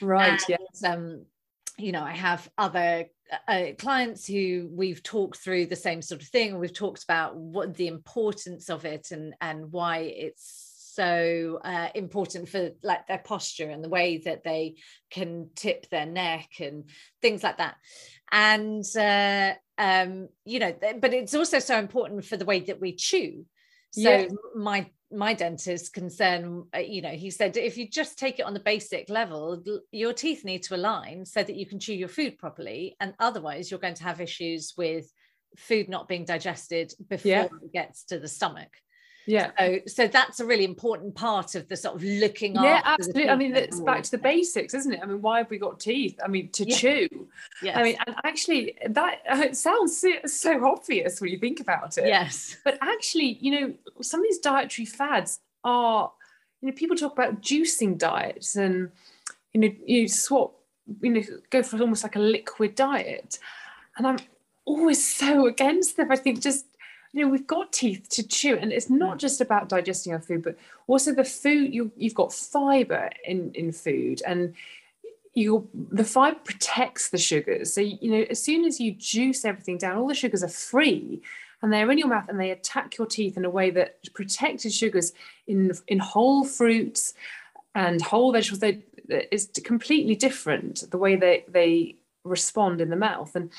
[0.00, 1.24] right yeah um
[1.78, 3.04] you know i have other
[3.48, 7.74] uh, clients who we've talked through the same sort of thing we've talked about what
[7.74, 13.70] the importance of it and and why it's so uh, important for like their posture
[13.70, 14.74] and the way that they
[15.10, 16.84] can tip their neck and
[17.22, 17.76] things like that
[18.32, 22.94] and uh, um, you know but it's also so important for the way that we
[22.94, 23.44] chew
[23.92, 24.28] so yeah.
[24.54, 28.54] my my dentist concern uh, you know he said if you just take it on
[28.54, 32.38] the basic level your teeth need to align so that you can chew your food
[32.38, 35.12] properly and otherwise you're going to have issues with
[35.56, 37.44] food not being digested before yeah.
[37.44, 38.70] it gets to the stomach
[39.30, 39.50] yeah.
[39.58, 43.36] So, so that's a really important part of the sort of looking yeah absolutely i
[43.36, 45.00] mean it's back to the basics isn't it?
[45.02, 46.18] I mean why have we got teeth?
[46.22, 46.76] I mean to yeah.
[46.76, 47.08] chew.
[47.62, 47.76] Yes.
[47.76, 52.06] i mean and actually that it sounds so obvious when you think about it.
[52.06, 52.56] Yes.
[52.64, 56.10] But actually you know some of these dietary fads are
[56.60, 58.90] you know people talk about juicing diets and
[59.52, 60.54] you know you swap
[61.00, 63.38] you know go for almost like a liquid diet.
[63.96, 64.18] And i'm
[64.64, 66.64] always so against them i think just
[67.12, 70.42] you know we've got teeth to chew and it's not just about digesting our food
[70.42, 74.54] but also the food you, you've got fiber in in food and
[75.34, 77.72] you the fiber protects the sugars.
[77.74, 81.22] So you know as soon as you juice everything down all the sugars are free
[81.62, 84.72] and they're in your mouth and they attack your teeth in a way that protected
[84.72, 85.12] sugars
[85.46, 87.14] in in whole fruits
[87.74, 88.60] and whole vegetables.
[88.60, 88.82] They
[89.30, 93.34] is completely different the way they they respond in the mouth.
[93.34, 93.50] And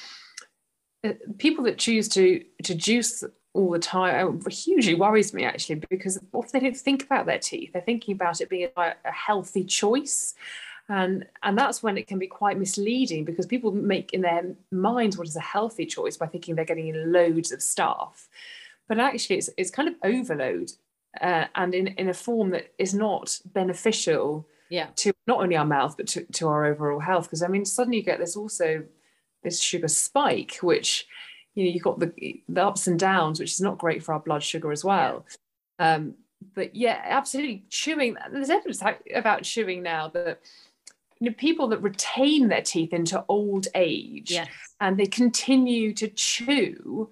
[1.04, 5.76] uh, people that choose to to juice all the time uh, hugely worries me actually
[5.90, 7.74] because often they don't think about their teeth.
[7.74, 10.36] They're thinking about it being a, a healthy choice.
[10.88, 15.18] And and that's when it can be quite misleading because people make in their minds
[15.18, 18.30] what is a healthy choice by thinking they're getting in loads of stuff.
[18.88, 20.72] But actually it's, it's kind of overload
[21.20, 24.88] uh, and in, in a form that is not beneficial yeah.
[24.98, 27.26] to not only our mouth but to, to our overall health.
[27.26, 28.84] Because i mean suddenly you get this also
[29.44, 31.08] this sugar spike which
[31.56, 34.20] you know you've got the the ups and downs which is not great for our
[34.20, 35.26] blood sugar as well
[35.80, 35.94] yeah.
[35.96, 36.14] um
[36.56, 38.82] but yeah absolutely chewing there's evidence
[39.14, 40.40] about chewing now that
[41.20, 44.50] you know people that retain their teeth into old age yes.
[44.80, 47.10] and they continue to chew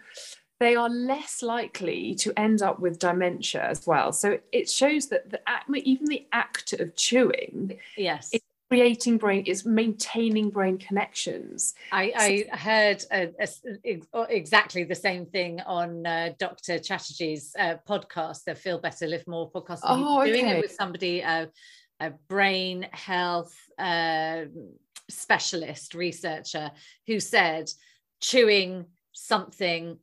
[0.60, 4.12] they are less likely to end up with dementia as well.
[4.12, 9.44] So it shows that the act, even the act of chewing, yes, is creating brain,
[9.46, 11.74] is maintaining brain connections.
[11.92, 16.78] I, I heard a, a, exactly the same thing on uh, Dr.
[16.78, 19.80] Chatterjee's uh, podcast, the Feel Better, Live More podcast.
[19.84, 20.32] Oh, okay.
[20.32, 21.48] Doing it with somebody, uh,
[22.00, 24.44] a brain health uh,
[25.10, 26.72] specialist researcher,
[27.08, 27.72] who said
[28.22, 29.98] chewing something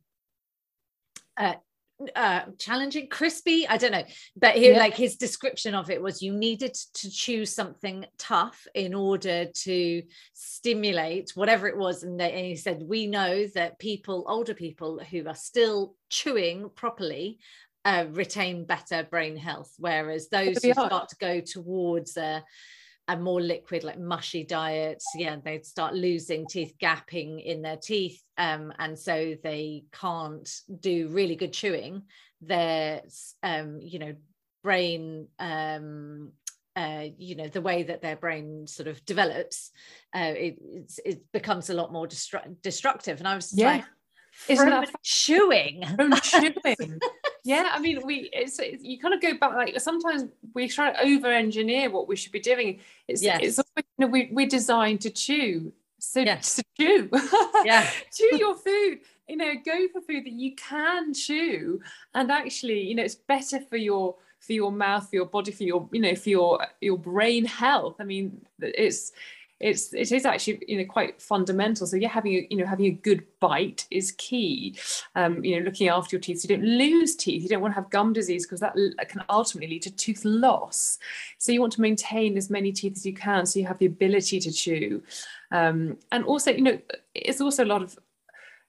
[2.15, 4.05] uh, challenging crispy i don't know
[4.37, 4.79] but he yeah.
[4.79, 10.03] like his description of it was you needed to choose something tough in order to
[10.35, 15.01] stimulate whatever it was and, they, and he said we know that people older people
[15.11, 17.39] who are still chewing properly
[17.87, 22.43] uh, retain better brain health whereas those who start to go towards a
[23.09, 28.21] a more liquid, like mushy diets, yeah, they'd start losing teeth, gapping in their teeth,
[28.37, 30.49] um, and so they can't
[30.81, 32.03] do really good chewing.
[32.41, 33.03] Their,
[33.43, 34.15] um, you know,
[34.63, 36.33] brain, um,
[36.75, 39.71] uh, you know, the way that their brain sort of develops,
[40.15, 40.59] uh, it,
[41.05, 43.19] it becomes a lot more destru- destructive.
[43.19, 43.77] And I was yeah.
[43.77, 43.85] like,
[44.49, 45.85] isn't that chewing?
[45.97, 47.01] From chewing.
[47.47, 50.93] yeah, I mean, we it's, it's, you kind of go back like sometimes we try
[50.93, 52.81] to over engineer what we should be doing.
[53.07, 53.41] It's yes.
[53.41, 56.57] it's always, you know, we we're designed to chew, so yes.
[56.57, 57.09] to chew,
[57.65, 58.99] yeah, chew your food.
[59.29, 61.81] You know, go for food that you can chew,
[62.15, 65.63] and actually, you know, it's better for your for your mouth, for your body, for
[65.63, 67.97] your you know, for your your brain health.
[68.01, 69.13] I mean, it's
[69.59, 71.87] it's it is actually you know quite fundamental.
[71.87, 74.77] So yeah having a you know having a good bite is key.
[75.15, 76.41] Um, you know looking after your teeth.
[76.41, 77.43] So you don't lose teeth.
[77.43, 78.75] You don't want to have gum disease because that
[79.09, 80.99] can ultimately lead to tooth loss.
[81.39, 83.87] So you want to maintain as many teeth as you can so you have the
[83.87, 85.03] ability to chew.
[85.51, 86.79] Um, and also you know
[87.15, 87.97] it's also a lot of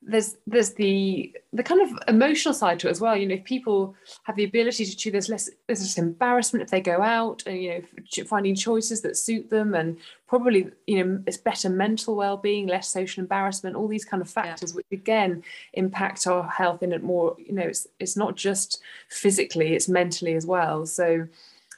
[0.01, 3.15] there's there's the the kind of emotional side to it as well.
[3.15, 6.69] You know, if people have the ability to chew, there's less there's less embarrassment if
[6.69, 11.23] they go out and you know finding choices that suit them, and probably you know
[11.25, 14.75] it's better mental well-being, less social embarrassment, all these kind of factors, yeah.
[14.75, 17.36] which again impact our health in it more.
[17.38, 20.86] You know, it's it's not just physically, it's mentally as well.
[20.86, 21.27] So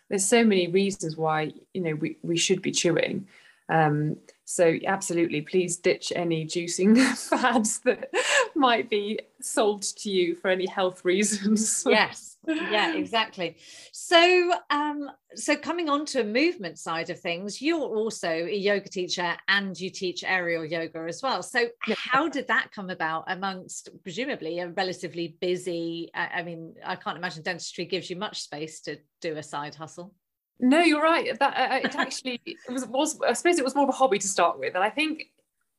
[0.09, 3.27] there's so many reasons why you know we we should be chewing.
[3.69, 4.17] Um,
[4.49, 6.97] so absolutely, please ditch any juicing
[7.29, 8.09] fads that
[8.55, 11.83] might be sold to you for any health reasons.
[11.87, 13.57] yes, yeah, exactly.
[13.91, 18.89] So, um, so coming on to a movement side of things, you're also a yoga
[18.89, 21.43] teacher and you teach aerial yoga as well.
[21.43, 26.09] So, how did that come about amongst presumably a relatively busy?
[26.15, 30.15] I mean, I can't imagine dentistry gives you much space to do a side hustle.
[30.59, 31.37] No, you're right.
[31.39, 33.93] That uh, uh it actually it was, was I suppose it was more of a
[33.93, 35.29] hobby to start with, and I think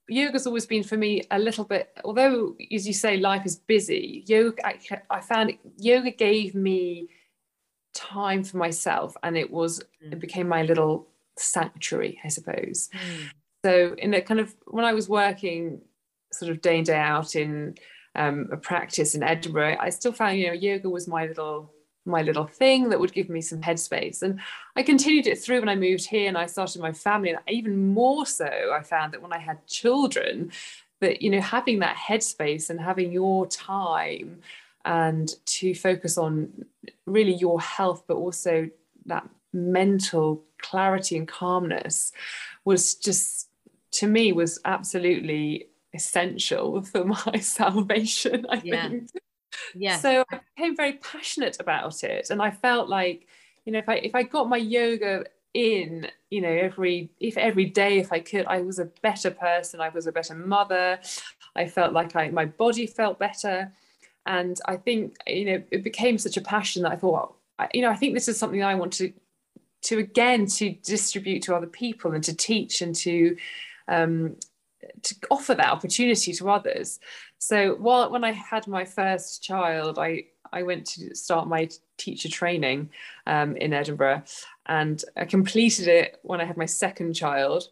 [0.08, 1.90] yoga's always been for me a little bit.
[2.04, 4.24] Although, as you say, life is busy.
[4.26, 4.78] Yoga, I,
[5.08, 7.08] I found yoga gave me
[7.94, 10.12] time for myself, and it was mm.
[10.12, 12.88] it became my little sanctuary, I suppose.
[12.92, 13.30] Mm.
[13.64, 15.82] So, in a kind of when I was working,
[16.32, 17.74] sort of day in day out in
[18.14, 21.72] um, a practice in Edinburgh, I still found you know yoga was my little
[22.06, 24.22] my little thing that would give me some headspace.
[24.22, 24.40] And
[24.76, 27.30] I continued it through when I moved here and I started my family.
[27.30, 30.50] And even more so, I found that when I had children,
[31.00, 34.40] that you know, having that headspace and having your time
[34.84, 36.64] and to focus on
[37.06, 38.70] really your health, but also
[39.06, 42.12] that mental clarity and calmness
[42.64, 43.48] was just
[43.90, 48.88] to me was absolutely essential for my salvation i yeah.
[48.88, 49.10] think
[49.74, 53.26] yeah so i became very passionate about it and i felt like
[53.64, 55.24] you know if i if i got my yoga
[55.54, 59.80] in you know every if every day if i could i was a better person
[59.80, 60.98] i was a better mother
[61.56, 63.72] i felt like I, my body felt better.
[64.26, 67.34] And i think you know it became such a passion that i thought
[67.72, 69.12] you know i think this is something i want to
[69.82, 73.36] to again to distribute to other people and to teach and to
[73.88, 74.36] um,
[75.02, 77.00] to offer that opportunity to others.
[77.38, 82.28] So while when I had my first child, I I went to start my teacher
[82.28, 82.90] training
[83.26, 84.22] um, in Edinburgh,
[84.66, 87.68] and I completed it when I had my second child,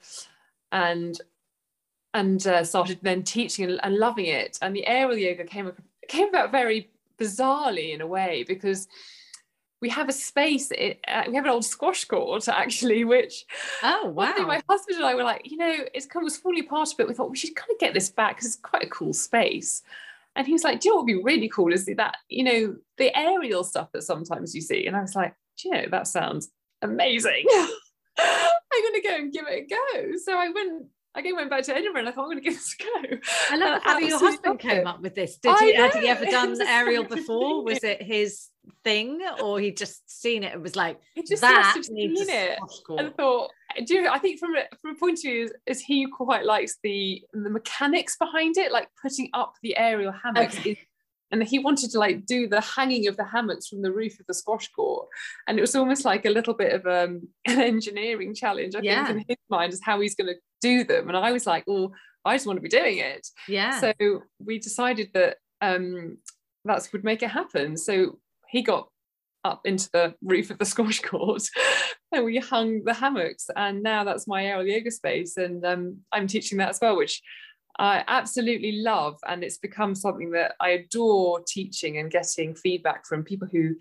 [0.72, 1.20] and
[2.14, 4.58] and uh, started then teaching and, and loving it.
[4.62, 5.72] And the aerial yoga came
[6.08, 8.88] came about very bizarrely in a way because
[9.80, 13.44] we have a space it, uh, we have an old squash court actually which
[13.82, 16.64] oh wow my husband and i were like you know it's kind of was falling
[16.64, 17.08] apart a bit.
[17.08, 19.82] We thought we should kind of get this back because it's quite a cool space.
[20.36, 22.44] And he was like do you know what would be really cool is that you
[22.44, 24.86] know the aerial stuff that sometimes you see.
[24.86, 26.50] And i was like do you know that sounds
[26.82, 27.44] amazing.
[28.18, 30.16] I'm going to go and give it a go.
[30.22, 30.86] So i went
[31.26, 33.18] I went back to Edinburgh and I thought I'm going to give this a go.
[33.50, 35.38] I love how your husband came up with this.
[35.38, 35.74] Did he?
[35.74, 37.64] Had he ever done aerial before?
[37.64, 38.48] Was it his
[38.84, 42.14] thing, or he just seen it and was like, he just that must have seen
[42.16, 42.58] it
[42.88, 43.50] and thought.
[43.84, 46.44] Do you, I think from a, from a point of view is, is he quite
[46.44, 50.78] likes the the mechanics behind it, like putting up the aerial hammocks okay
[51.30, 54.26] and he wanted to like do the hanging of the hammocks from the roof of
[54.26, 55.08] the squash court
[55.46, 59.06] and it was almost like a little bit of um, an engineering challenge i yeah.
[59.06, 61.08] think in his mind is how he's going to do them.
[61.08, 61.92] And i was like well
[62.24, 63.26] i just want to be doing it.
[63.46, 63.80] Yeah.
[63.80, 63.92] So
[64.44, 66.18] we decided that um
[66.64, 67.76] that would make it happen.
[67.76, 68.88] So he got
[69.44, 71.42] up into the roof of the squash court
[72.12, 73.48] and we hung the hammocks.
[73.56, 77.22] And now that's my aerial yoga space and um, i'm teaching that as well which
[77.78, 83.22] I absolutely love, and it's become something that I adore teaching and getting feedback from
[83.22, 83.76] people who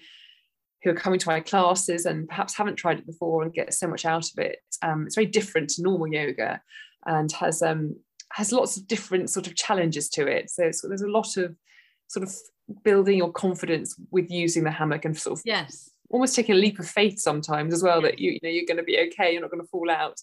[0.83, 3.87] who are coming to my classes and perhaps haven't tried it before and get so
[3.87, 4.59] much out of it.
[4.81, 6.61] Um, it's very different to normal yoga
[7.05, 7.95] and has um,
[8.33, 10.49] has lots of different sort of challenges to it.
[10.49, 11.55] So, there's a lot of
[12.07, 12.33] sort of
[12.83, 16.79] building your confidence with using the hammock and sort of yes almost taking a leap
[16.79, 19.41] of faith sometimes as well that you, you know you're going to be okay you're
[19.41, 20.17] not going to fall out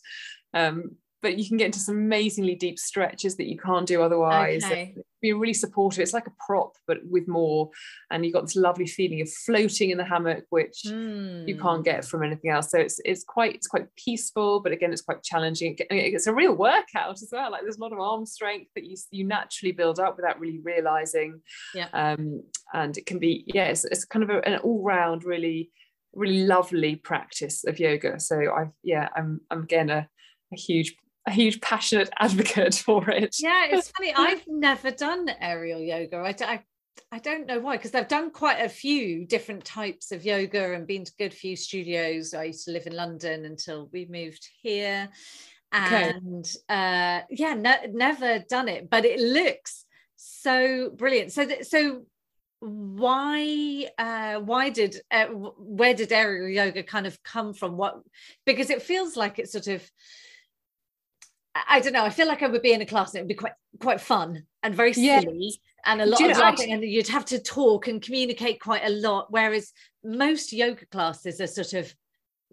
[0.55, 0.93] um,
[1.25, 4.63] but you can get into some amazingly deep stretches that you can't do otherwise.
[4.63, 4.95] Okay.
[5.23, 6.01] Be really supportive.
[6.01, 7.71] It's like a prop, but with more.
[8.11, 11.49] And you've got this lovely feeling of floating in the hammock, which mm.
[11.49, 12.09] you can't get hmm.
[12.09, 12.71] from anything else.
[12.71, 15.79] So it's it's quite it's quite peaceful, but again, it's quite challenging.
[15.89, 17.51] It's a real workout as well.
[17.53, 20.61] Like there's a lot of arm strength that you you naturally build up without really
[20.63, 21.41] realizing.
[21.75, 21.89] Yeah.
[21.95, 22.43] Um,
[22.75, 25.71] and it can be yeah, it's, it's kind of a, an all round really
[26.13, 28.21] really lovely practice of yoga.
[28.21, 30.07] So I yeah, I'm I'm again a
[30.53, 30.97] a huge
[31.27, 33.37] a huge passionate advocate for it.
[33.39, 34.13] Yeah, it's funny.
[34.17, 36.17] I've never done aerial yoga.
[36.19, 36.63] I, I,
[37.11, 40.87] I don't know why, because I've done quite a few different types of yoga and
[40.87, 42.35] been to good few studios.
[42.35, 45.09] I used to live in London until we moved here.
[45.73, 47.21] And okay.
[47.21, 51.33] uh, yeah, ne- never done it, but it looks so brilliant.
[51.33, 52.05] So, th- so
[52.61, 58.01] why uh why did uh, where did aerial yoga kind of come from what
[58.47, 59.83] because it feels like it's sort of
[61.55, 62.05] I don't know.
[62.05, 64.01] I feel like I would be in a class and it would be quite quite
[64.01, 68.03] fun and very silly and a lot of laughing, and you'd have to talk and
[68.03, 69.27] communicate quite a lot.
[69.31, 71.95] Whereas most yoga classes are sort of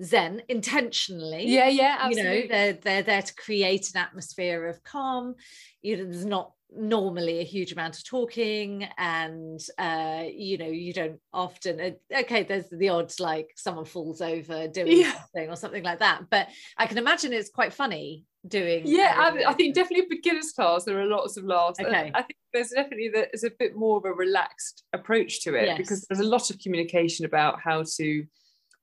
[0.04, 1.48] zen intentionally.
[1.48, 2.36] Yeah, yeah, absolutely.
[2.36, 5.36] You know, they're they're there to create an atmosphere of calm.
[5.82, 10.94] You know, there's not normally a huge amount of talking and uh you know you
[10.94, 15.12] don't often uh, okay there's the odds like someone falls over doing yeah.
[15.12, 16.48] something or something like that but
[16.78, 21.00] i can imagine it's quite funny doing yeah I, I, think definitely beginners class there
[21.00, 22.12] are lots of laughs okay.
[22.14, 25.78] i think there's definitely there's a bit more of a relaxed approach to it yes.
[25.78, 28.26] because there's a lot of communication about how to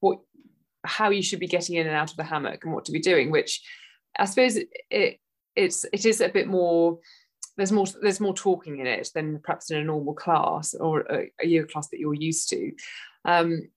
[0.01, 0.19] what
[0.85, 3.01] how you should be getting in and out of the hammock and what to be
[3.01, 3.63] doing which
[4.19, 5.19] i suppose it, it
[5.57, 6.99] it's it is a bit more
[7.59, 11.31] there's more there's more talking in it than perhaps in a normal class or a,
[11.43, 12.73] a yoga class that you're used to.
[13.25, 13.69] Um,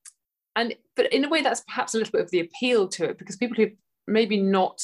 [0.56, 3.18] and but in a way that's perhaps a little bit of the appeal to it
[3.18, 3.76] because people who've
[4.08, 4.82] maybe not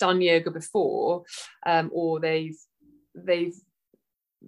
[0.00, 1.24] done yoga before
[1.66, 2.56] um, or they've
[3.14, 3.54] they've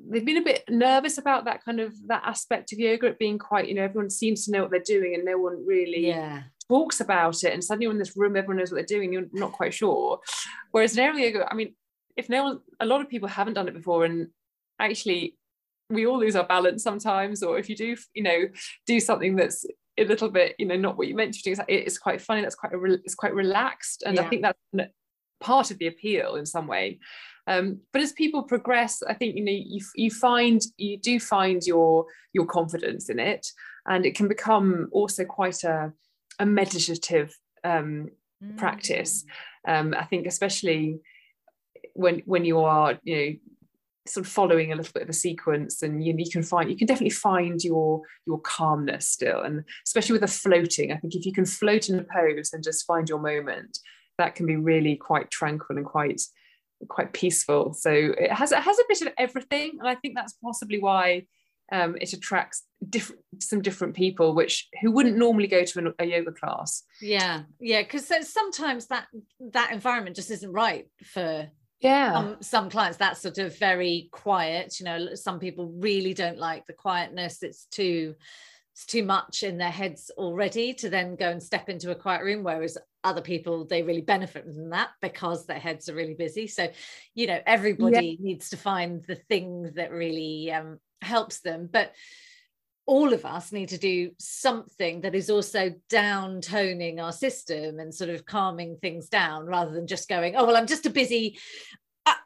[0.08, 3.38] they've been a bit nervous about that kind of that aspect of yoga it being
[3.38, 6.42] quite you know everyone seems to know what they're doing and no one really yeah.
[6.68, 7.52] talks about it.
[7.52, 10.20] And suddenly you're in this room everyone knows what they're doing you're not quite sure.
[10.70, 11.74] Whereas in aerial yoga i mean
[12.16, 14.28] if no one a lot of people haven't done it before and
[14.78, 15.36] actually
[15.88, 18.44] we all lose our balance sometimes or if you do you know
[18.86, 19.64] do something that's
[19.98, 22.54] a little bit you know not what you meant to do it's quite funny that's
[22.54, 24.22] quite a, it's quite relaxed and yeah.
[24.22, 24.90] i think that's
[25.40, 27.00] part of the appeal in some way.
[27.46, 31.62] Um, but as people progress, I think you know you, you find you do find
[31.66, 33.46] your your confidence in it,
[33.86, 35.92] and it can become also quite a
[36.38, 38.10] a meditative um,
[38.44, 38.56] mm.
[38.56, 39.24] practice.
[39.66, 41.00] Um, I think especially
[41.94, 43.32] when when you are you know
[44.06, 46.76] sort of following a little bit of a sequence and you, you can find you
[46.76, 49.42] can definitely find your your calmness still.
[49.42, 52.64] And especially with the floating i think if you can float in a pose and
[52.64, 53.78] just find your moment
[54.18, 56.20] that can be really quite tranquil and quite
[56.88, 57.74] quite peaceful.
[57.74, 59.76] So it has it has a bit of everything.
[59.78, 61.26] And i think that's possibly why
[61.72, 66.04] um, it attracts different some different people which who wouldn't normally go to an, a
[66.04, 66.82] yoga class.
[67.00, 67.42] Yeah.
[67.60, 67.82] Yeah.
[67.82, 69.06] Because sometimes that
[69.52, 71.48] that environment just isn't right for
[71.80, 72.14] yeah.
[72.14, 76.66] Um, some clients that's sort of very quiet you know some people really don't like
[76.66, 77.42] the quietness.
[77.42, 78.14] It's too
[78.72, 82.22] it's too much in their heads already to then go and step into a quiet
[82.22, 86.46] room whereas other people they really benefit from that because their heads are really busy.
[86.46, 86.68] So
[87.14, 88.24] you know everybody yeah.
[88.24, 91.68] needs to find the thing that really um, helps them.
[91.70, 91.92] But
[92.86, 97.94] all of us need to do something that is also down toning our system and
[97.94, 101.38] sort of calming things down rather than just going, oh, well, I'm just a busy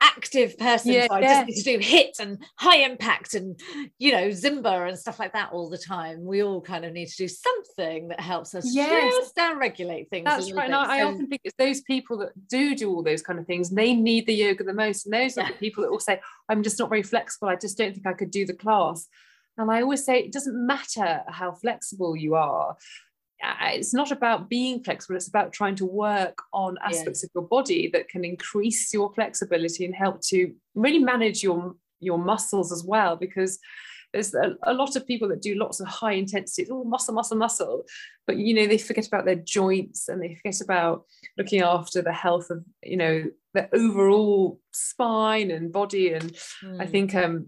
[0.01, 1.35] active person yeah, so I yeah.
[1.35, 3.59] just need to do HIIT and high impact and
[3.99, 7.09] you know Zumba and stuff like that all the time we all kind of need
[7.09, 9.13] to do something that helps us yes.
[9.15, 12.31] just down regulate things that's right and I, I, often think it's those people that
[12.49, 15.37] do do all those kind of things they need the yoga the most and those
[15.37, 15.45] yeah.
[15.45, 18.07] are the people that will say I'm just not very flexible I just don't think
[18.07, 19.09] I could do the class
[19.57, 22.77] and I always say it doesn't matter how flexible you are.
[23.43, 27.27] Uh, it's not about being flexible, it's about trying to work on aspects yeah.
[27.27, 32.19] of your body that can increase your flexibility and help to really manage your, your
[32.19, 33.17] muscles as well.
[33.17, 33.59] Because
[34.15, 37.37] there's a, a, lot of people that do lots of high intensity, all muscle, muscle,
[37.37, 37.85] muscle,
[38.27, 41.05] but you know, they forget about their joints and they forget about
[41.37, 46.13] looking after the health of, you know, the overall spine and body.
[46.13, 46.33] And
[46.65, 46.81] mm.
[46.81, 46.91] I hmm.
[46.91, 47.47] think um,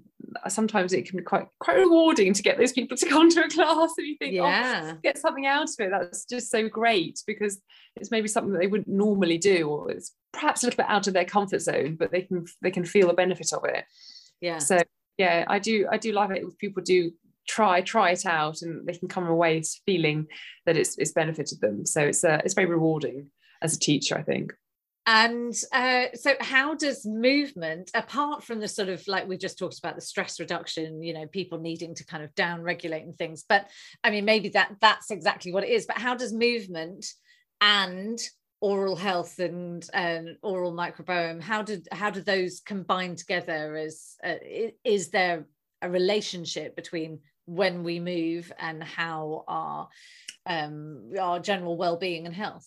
[0.49, 3.49] sometimes it can be quite quite rewarding to get those people to come to a
[3.49, 4.93] class and you think, oh, yeah.
[4.93, 5.91] oh, get something out of it.
[5.91, 7.61] That's just so great because
[7.95, 11.07] it's maybe something that they wouldn't normally do, or it's perhaps a little bit out
[11.07, 13.85] of their comfort zone, but they can they can feel the benefit of it.
[14.41, 14.59] Yeah.
[14.59, 14.83] So
[15.19, 17.11] yeah i do i do love it if people do
[17.47, 20.27] try try it out and they can come away feeling
[20.67, 21.87] that it's it's benefited them.
[21.87, 23.31] So it's uh, it's very rewarding
[23.63, 24.53] as a teacher i think.
[25.09, 29.79] And uh, so how does movement apart from the sort of like we just talked
[29.79, 33.45] about the stress reduction you know people needing to kind of down regulate and things
[33.49, 33.69] but
[34.03, 37.07] i mean maybe that that's exactly what it is but how does movement
[37.61, 38.19] and
[38.61, 44.35] oral health and um, oral microbiome how did how do those combine together as uh,
[44.85, 45.45] is there
[45.83, 49.89] a relationship between when we move and how our
[50.47, 52.67] um, our general well-being and health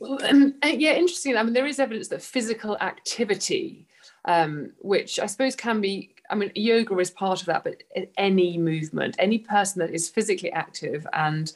[0.00, 1.36] well, um, uh, yeah interesting.
[1.36, 3.86] I mean there is evidence that physical activity
[4.24, 7.82] um, which i suppose can be i mean yoga is part of that but
[8.16, 11.52] any movement any person that is physically active and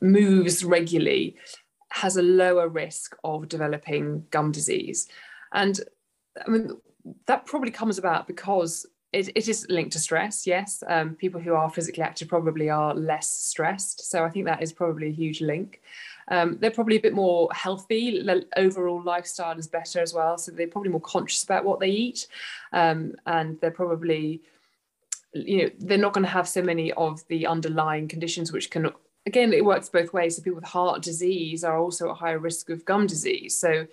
[0.00, 1.36] moves regularly
[1.90, 5.08] has a lower risk of developing gum disease.
[5.52, 5.78] And
[6.46, 6.70] I mean,
[7.26, 10.84] that probably comes about because it, it is linked to stress, yes.
[10.86, 14.08] Um, people who are physically active probably are less stressed.
[14.08, 15.80] So I think that is probably a huge link.
[16.28, 18.24] Um, they're probably a bit more healthy.
[18.56, 20.38] Overall lifestyle is better as well.
[20.38, 22.28] So they're probably more conscious about what they eat.
[22.72, 24.42] Um, and they're probably,
[25.32, 28.90] you know, they're not going to have so many of the underlying conditions which can
[29.26, 30.36] again, it works both ways.
[30.36, 33.56] So people with heart disease are also at higher risk of gum disease.
[33.56, 33.86] So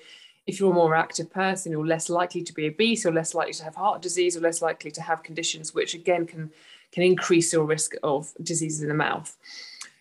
[0.46, 3.54] if you're a more active person, you're less likely to be obese, you're less likely
[3.54, 6.52] to have heart disease, or less likely to have conditions which again can
[6.94, 9.36] can increase your risk of diseases in the mouth.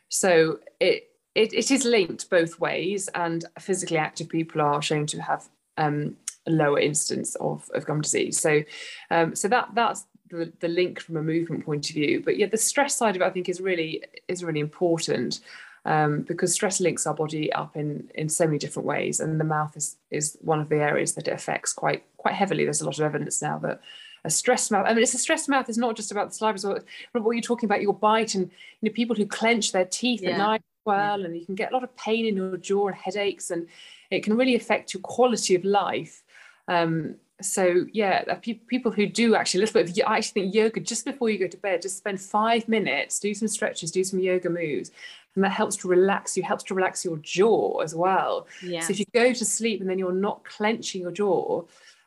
[0.08, 5.20] So it it, it is linked both ways, and physically active people are shown to
[5.20, 6.16] have um,
[6.46, 8.40] a lower incidence of, of gum disease.
[8.40, 8.62] So
[9.10, 12.22] um, so that that's the, the link from a movement point of view.
[12.24, 15.40] But yeah, the stress side of it, I think, is really is really important
[15.84, 19.44] um, because stress links our body up in in so many different ways, and the
[19.44, 22.64] mouth is is one of the areas that it affects quite quite heavily.
[22.64, 23.80] There's a lot of evidence now that
[24.24, 24.86] a stressed mouth.
[24.86, 26.58] I mean, it's a stressed mouth is not just about the saliva.
[26.58, 26.80] So
[27.12, 28.50] what you're talking about, your bite, and
[28.80, 30.30] you know, people who clench their teeth yeah.
[30.30, 31.26] at night well, yeah.
[31.26, 33.68] and you can get a lot of pain in your jaw and headaches, and
[34.10, 36.22] it can really affect your quality of life.
[36.68, 38.24] Um, so yeah
[38.66, 41.38] people who do actually a little bit of i actually think yoga just before you
[41.38, 44.90] go to bed just spend five minutes do some stretches do some yoga moves
[45.34, 48.80] and that helps to relax you helps to relax your jaw as well yeah.
[48.80, 51.62] so if you go to sleep and then you're not clenching your jaw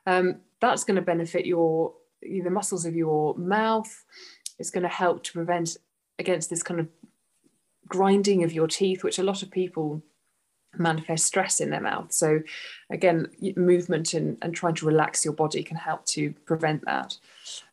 [0.07, 4.03] um, that's going to benefit your the muscles of your mouth
[4.57, 5.77] it's going to help to prevent
[6.17, 6.87] against this kind of
[7.87, 10.01] grinding of your teeth which a lot of people
[10.77, 12.11] manifest stress in their mouth.
[12.11, 12.41] So
[12.89, 17.17] again, movement and, and trying to relax your body can help to prevent that.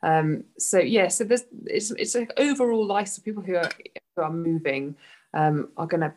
[0.03, 3.09] Um, so yeah, so there's it's it's like overall life.
[3.09, 3.71] So people who are
[4.17, 4.97] who are moving
[5.35, 6.15] um, are going to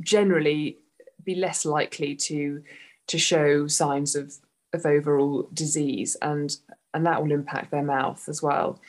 [0.00, 0.78] generally
[1.24, 2.62] be less likely to
[3.06, 4.34] to show signs of
[4.72, 6.56] of overall disease and
[6.94, 8.80] and that will impact their mouth as well.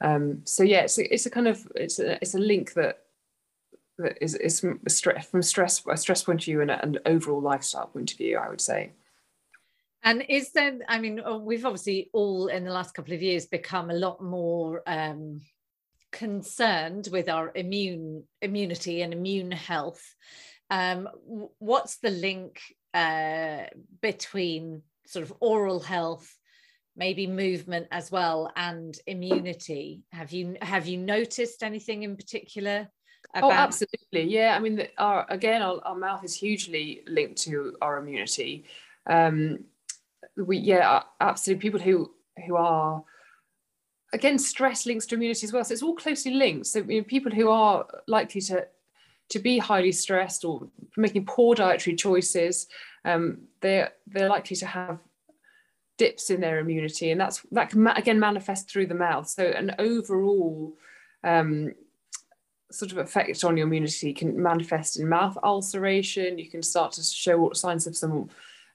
[0.00, 3.04] Um, so yeah, it's a, it's a kind of it's a it's a link that
[4.20, 8.18] is, is from stress a stress point of view and an overall lifestyle point of
[8.18, 8.92] view, I would say.
[10.02, 13.46] And is there, I mean, uh, we've obviously all in the last couple of years
[13.46, 15.40] become a lot more um,
[16.12, 20.02] concerned with our immune immunity and immune health.
[20.70, 21.08] Um,
[21.58, 22.60] what's the link
[22.94, 23.64] uh,
[24.00, 26.32] between sort of oral health,
[26.96, 30.02] maybe movement as well, and immunity?
[30.12, 32.88] Have you have you noticed anything in particular?
[33.42, 34.24] Oh, about- oh, absolutely.
[34.34, 34.54] Yeah.
[34.56, 38.64] I mean, our again, our, our mouth is hugely linked to our immunity.
[39.06, 39.64] Um,
[40.36, 41.62] we, yeah, absolutely.
[41.62, 42.12] People who
[42.46, 43.02] who are
[44.12, 45.64] again, stress links to immunity as well.
[45.64, 46.66] So it's all closely linked.
[46.66, 48.66] So you know, people who are likely to
[49.30, 52.66] to be highly stressed or making poor dietary choices,
[53.04, 54.98] um, they're they're likely to have
[55.98, 59.28] dips in their immunity, and that's that can again manifest through the mouth.
[59.28, 60.76] So an overall
[61.24, 61.72] um,
[62.70, 66.38] sort of effect on your immunity can manifest in mouth ulceration.
[66.38, 68.28] You can start to show signs of some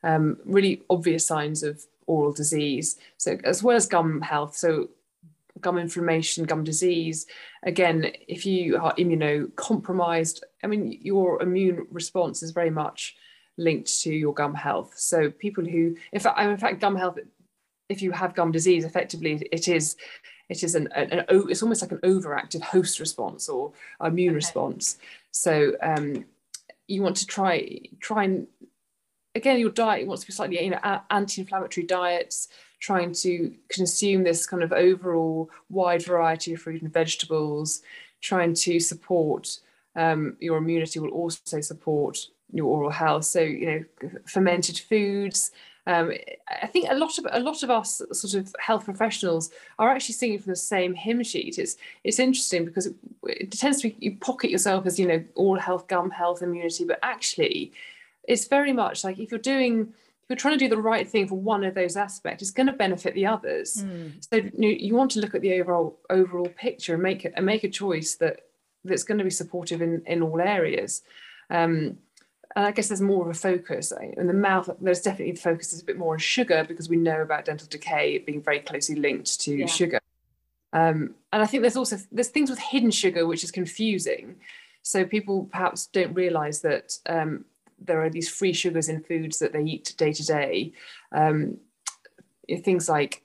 [0.04, 2.98] um, really obvious signs of oral disease.
[3.18, 4.90] So as well as gum health, so
[5.62, 7.26] gum inflammation, gum disease.
[7.64, 13.16] Again, if you are immunocompromised, I mean, your immune response is very much
[13.58, 14.94] linked to your gum health.
[14.98, 17.20] So people who, in fact, in fact, gum health,
[17.90, 19.96] if you have gum disease, effectively, it is
[20.54, 23.74] it is an, an, an, it's almost like an overactive host response or
[24.04, 24.36] immune okay.
[24.36, 24.98] response.
[25.32, 26.26] So um,
[26.88, 28.48] you want to try try and
[29.34, 32.50] again your diet wants to be slightly you know anti-inflammatory diets,
[32.80, 37.82] trying to consume this kind of overall wide variety of fruit and vegetables,
[38.22, 39.60] trying to support
[39.96, 42.18] um, your immunity will also support
[42.52, 43.26] your oral health.
[43.26, 45.52] So you know fermented foods
[45.86, 46.14] um,
[46.62, 50.16] I think a lot of a lot of us sort of health professionals are actually
[50.16, 51.60] singing from the same hymn sheet.
[51.60, 55.24] It's it's interesting because it, it tends to be you pocket yourself as you know
[55.36, 57.74] all health, gum health, immunity, but actually,
[58.28, 61.28] it's very much like if you're doing if you're trying to do the right thing
[61.28, 63.84] for one of those aspects, it's going to benefit the others.
[63.84, 64.26] Mm.
[64.32, 67.66] So you, you want to look at the overall overall picture and make and make
[67.66, 68.40] a choice that
[68.86, 71.02] that's going to be supportive in in all areas.
[71.50, 71.98] Um,
[72.56, 74.70] and I guess there's more of a focus in the mouth.
[74.80, 77.68] There's definitely the focus is a bit more on sugar because we know about dental
[77.68, 79.66] decay being very closely linked to yeah.
[79.66, 80.00] sugar.
[80.72, 84.36] Um, and I think there's also there's things with hidden sugar which is confusing.
[84.84, 87.46] So people perhaps don't realise that um,
[87.80, 90.74] there are these free sugars in foods that they eat day to day.
[91.12, 91.58] Um,
[92.62, 93.24] things like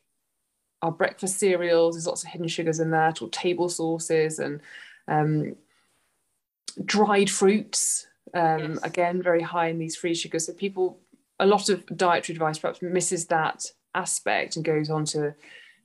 [0.81, 4.61] our breakfast cereals, there's lots of hidden sugars in that, or table sauces and
[5.09, 5.57] um,
[6.85, 8.79] dried fruits um, yes.
[8.83, 10.47] Again, very high in these free sugars.
[10.47, 10.99] So people,
[11.39, 13.65] a lot of dietary advice perhaps misses that
[13.95, 15.35] aspect and goes on to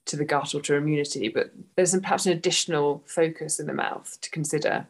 [0.05, 1.29] to the gut or to immunity.
[1.29, 4.85] But there's perhaps an additional focus in the mouth to consider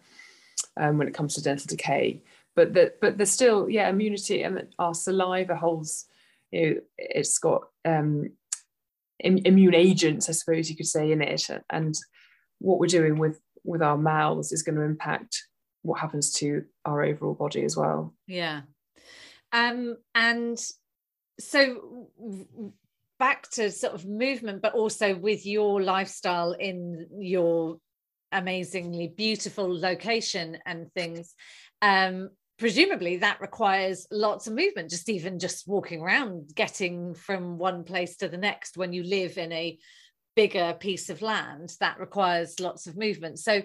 [0.77, 2.21] um, when it comes to dental decay.
[2.55, 6.05] But but there's still yeah immunity and our saliva holds
[6.51, 8.29] you know it's got um,
[9.19, 11.95] immune agents I suppose you could say in it and
[12.59, 15.47] what we're doing with with our mouths is going to impact
[15.83, 18.13] what happens to our overall body as well.
[18.27, 18.61] Yeah.
[19.51, 20.59] Um and
[21.39, 22.09] so
[23.19, 27.77] back to sort of movement but also with your lifestyle in your
[28.31, 31.35] amazingly beautiful location and things
[31.81, 37.83] um presumably that requires lots of movement just even just walking around getting from one
[37.83, 38.77] place to the next.
[38.77, 39.77] When you live in a
[40.35, 43.39] bigger piece of land that requires lots of movement.
[43.39, 43.61] So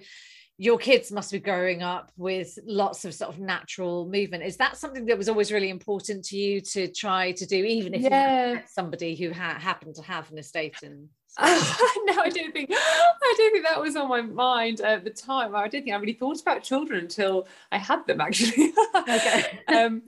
[0.60, 4.42] your kids must be growing up with lots of sort of natural movement.
[4.42, 7.94] Is that something that was always really important to you to try to do, even
[7.94, 8.52] if yeah.
[8.54, 13.34] you somebody who ha- happened to have an estate And no, I don't think I
[13.36, 15.54] don't think that was on my mind at the time.
[15.54, 18.72] I don't think I really thought about children until I had them actually.
[19.08, 19.60] okay.
[19.68, 20.02] um,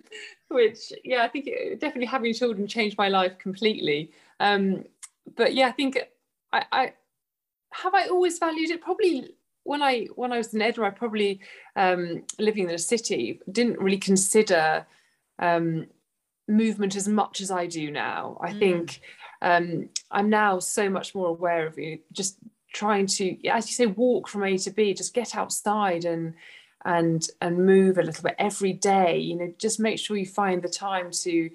[0.48, 4.10] which yeah, I think it, definitely having children changed my life completely.
[4.40, 4.82] Um,
[5.36, 5.96] but yeah, I think
[6.52, 6.92] I, I
[7.72, 9.30] have I always valued it probably
[9.64, 11.40] when I when I was in Edinburgh, I probably
[11.76, 14.86] um, living in a city didn't really consider
[15.38, 15.86] um,
[16.48, 18.38] movement as much as I do now.
[18.40, 18.58] I mm.
[18.58, 19.00] think
[19.42, 22.38] um, I'm now so much more aware of you just
[22.72, 26.34] trying to, as you say, walk from A to B, just get outside and
[26.84, 30.62] and and move a little bit every day you know just make sure you find
[30.62, 31.50] the time to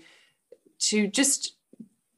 [0.78, 1.55] to just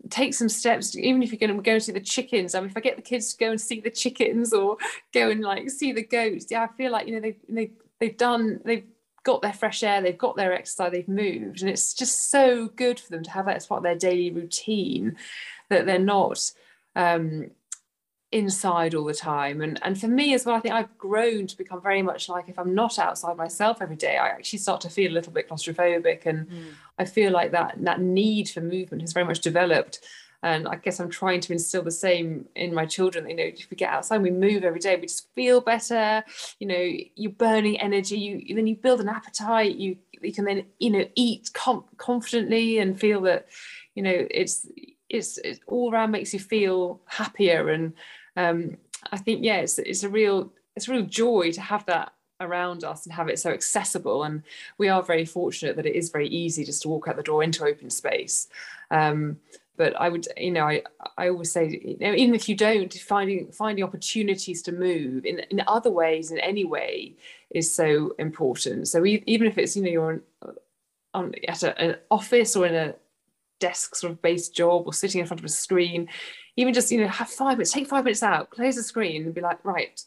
[0.09, 2.55] take some steps even if you're going to go and see the chickens.
[2.55, 4.77] I mean if i get the kids to go and see the chickens or
[5.13, 8.17] go and like see the goats yeah i feel like you know they, they they've
[8.17, 8.85] done they've
[9.23, 12.99] got their fresh air they've got their exercise they've moved and it's just so good
[12.99, 15.17] for them to have that as part of their daily routine
[15.69, 16.39] that they're not
[16.95, 17.51] um,
[18.31, 19.61] inside all the time.
[19.61, 22.49] And and for me as well i think i've grown to become very much like
[22.49, 25.49] if i'm not outside myself every day i actually start to feel a little bit
[25.49, 26.25] claustrophobic.
[26.25, 26.63] And mm.
[26.97, 29.99] i feel like that that need for movement has very much developed.
[30.43, 33.29] And i guess i'm trying to instill the same in my children.
[33.29, 36.23] You know if we get outside we move every day we just feel better.
[36.59, 40.65] You know you're burning energy you then you build an appetite you you can then
[40.79, 43.47] you know eat com- confidently and feel that
[43.95, 44.67] you know it's
[45.09, 47.93] it's, it's all around makes you feel happier and
[48.37, 48.77] um,
[49.11, 52.83] I think yeah, it's it's a real it's a real joy to have that around
[52.83, 54.23] us and have it so accessible.
[54.23, 54.43] And
[54.77, 57.43] we are very fortunate that it is very easy just to walk out the door
[57.43, 58.47] into open space.
[58.91, 59.37] Um,
[59.75, 60.83] but I would, you know, I,
[61.17, 65.39] I always say, you know, even if you don't, finding finding opportunities to move in,
[65.51, 67.15] in other ways, in any way,
[67.51, 68.87] is so important.
[68.87, 70.21] So even if it's, you know, you're on,
[71.13, 72.95] on at a, an office or in a
[73.59, 76.09] desk sort of based job or sitting in front of a screen,
[76.57, 79.33] even just you know have five minutes take five minutes out close the screen and
[79.33, 80.03] be like right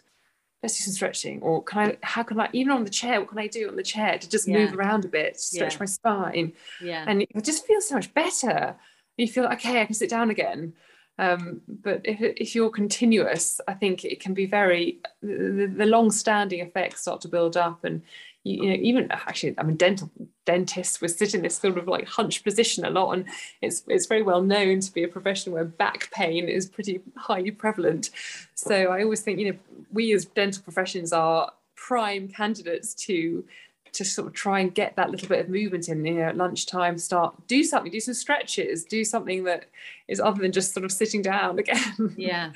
[0.63, 1.41] let's do some stretching.
[1.41, 3.77] Or can i how can i even on the chair what can i do on
[3.77, 4.59] the chair to just yeah.
[4.59, 5.81] move around a bit stretch yeah.
[5.81, 6.53] my spine?
[6.83, 7.05] Yeah.
[7.07, 8.77] And it just feels so much better.
[9.17, 10.75] You feel okay i can sit down again.
[11.19, 16.11] Um, but if, if you're continuous i think it can be very the, the long
[16.11, 18.01] standing effects start to build up and
[18.45, 20.11] you, you know even uh, actually i mean dental
[20.47, 23.27] dentists would sitting in this sort of like hunched position a lot and
[23.63, 27.51] it's it's very well known to be a profession where back pain is pretty highly
[27.51, 28.11] prevalent.
[28.55, 29.59] So i always think you know
[29.93, 33.45] we as dental professions are prime candidates to
[33.93, 36.37] to sort of try and get that little bit of movement in you know at
[36.37, 39.67] lunchtime start do something do some stretches do something that
[40.09, 42.15] is other than just sort of sitting down again.
[42.17, 42.53] Yeah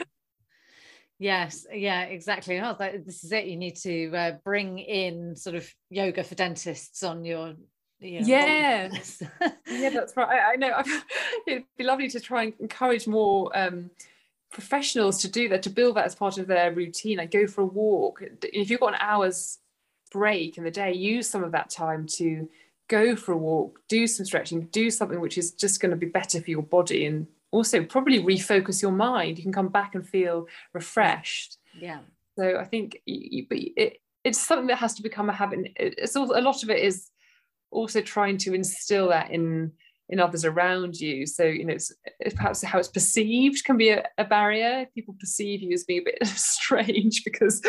[1.19, 2.59] Yes, yeah, exactly.
[2.59, 3.47] Oh, that, this is it.
[3.47, 7.55] You need to uh, bring in sort of yoga for dentists on your.
[8.01, 8.89] You know, yeah,
[9.71, 10.29] yeah, that's right.
[10.29, 10.83] I, I know.
[11.47, 13.91] It'd be lovely to try and encourage more um,
[14.51, 17.19] professionals to do that, to build that as part of their routine.
[17.19, 18.23] Like go for a walk.
[18.43, 19.59] If you've got an hour's
[20.11, 22.49] break in the day, use some of that time to
[22.89, 26.07] go for a walk, do some stretching, do something which is just going to be
[26.07, 29.39] better for your body and also probably refocus your mind.
[29.39, 31.59] You can come back and feel refreshed.
[31.79, 32.01] Yeah.
[32.37, 33.01] So I think,
[33.49, 35.71] but it, it's something that has to become a habit.
[35.77, 37.11] It's also, a lot of it is
[37.71, 39.73] also trying to instill that in
[40.11, 41.27] in others around you.
[41.27, 44.87] So you know, it's, it's perhaps how it's perceived can be a, a barrier.
[44.93, 47.63] People perceive you as being a bit strange because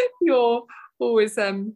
[0.20, 0.64] you're
[0.98, 1.74] always um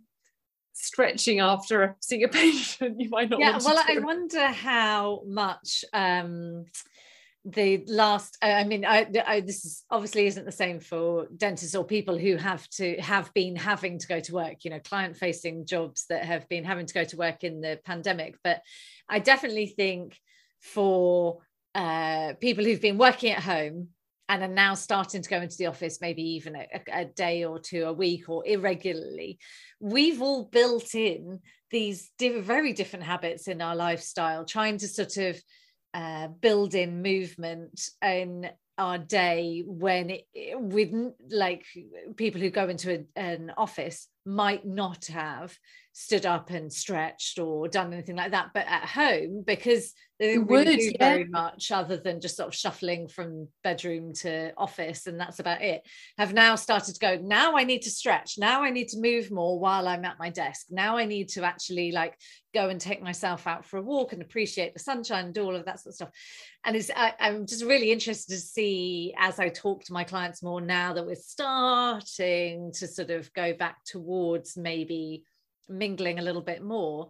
[0.75, 6.65] stretching after seeing a patient you might not yeah well i wonder how much um
[7.45, 11.85] the last i mean I, I, this is obviously isn't the same for dentists or
[11.85, 15.67] people who have to have been having to go to work you know client facing
[15.67, 18.37] jobs that have been having to go to work in the pandemic.
[18.45, 18.63] But
[19.09, 20.19] i definitely think
[20.61, 21.39] for
[21.75, 23.89] uh, people who've been working at home
[24.29, 27.59] and are now starting to go into the office maybe even a, a day or
[27.59, 29.39] two a week or irregularly
[29.81, 31.41] we've all built in
[31.71, 35.43] these very different habits in our lifestyle trying to sort of
[35.95, 40.25] uh, building movement in our day when it,
[40.59, 40.93] with
[41.31, 41.65] like
[42.17, 45.57] people who go into a, an office might not have
[45.93, 50.77] stood up and stretched or done anything like that but at home because they really
[50.77, 51.09] would, do yeah.
[51.11, 55.61] very much other than just sort of shuffling from bedroom to office and that's about
[55.61, 55.83] it
[56.17, 58.39] have now started to go now i need to stretch.
[58.39, 60.67] Now i need to move more while i'm at my desk.
[60.71, 62.17] Now i need to actually like
[62.55, 65.57] go and take myself out for a walk and appreciate the sunshine and do all
[65.57, 66.11] of that sort of stuff.
[66.65, 70.43] And it's I, i'm just really interested to see as i talk to my clients
[70.43, 75.25] more now that we're starting to sort of go back towards maybe
[75.73, 77.09] mingling a little bit more.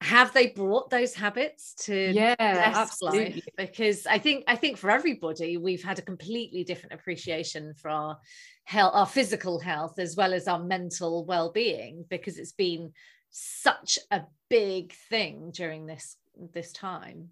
[0.00, 3.34] Have they brought those habits to yeah absolutely.
[3.34, 3.48] Life?
[3.56, 8.18] because i think i think for everybody we've had a completely different appreciation for our
[8.64, 12.92] health our physical health as well as our mental well-being because it's been
[13.30, 16.16] such a big thing during this
[16.52, 17.30] this time.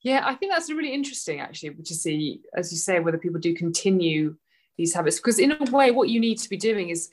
[0.00, 3.52] Yeah i think that's really interesting actually to see as you say whether people do
[3.52, 4.36] continue
[4.76, 5.16] these habits.
[5.16, 7.10] Because in a way what you need to be doing is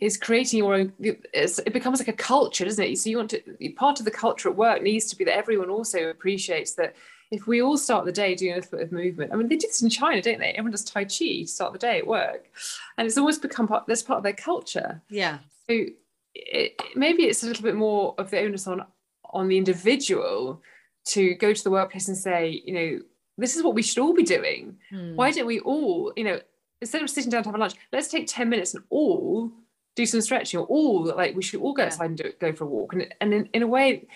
[0.00, 2.98] is creating your own it becomes like a culture doesn't it?
[2.98, 5.70] So you want to part of the culture at work needs to be that everyone
[5.70, 6.96] also appreciates that
[7.30, 9.56] if we all start the day doing a little bit of movement i mean they
[9.56, 10.50] do this in china don't they?
[10.50, 12.50] Everyone does tai chi to start the day at work.
[12.96, 15.02] And it's always become part that's part of their culture.
[15.08, 15.38] Yeah.
[15.68, 15.86] So
[16.34, 18.84] it, maybe it's a little bit more of the onus on
[19.32, 20.62] on the individual
[21.06, 23.00] to go to the workplace and say, you know,
[23.38, 24.76] this is what we should all be doing.
[24.92, 25.14] Mm.
[25.14, 26.40] Why don't we all, you know,
[26.80, 29.50] instead of sitting down to have a lunch, let's take 10 minutes and all
[29.94, 32.64] do some stretching or all like we should all go outside and do, go for
[32.64, 32.92] a walk.
[32.92, 34.06] And, and in, in a way,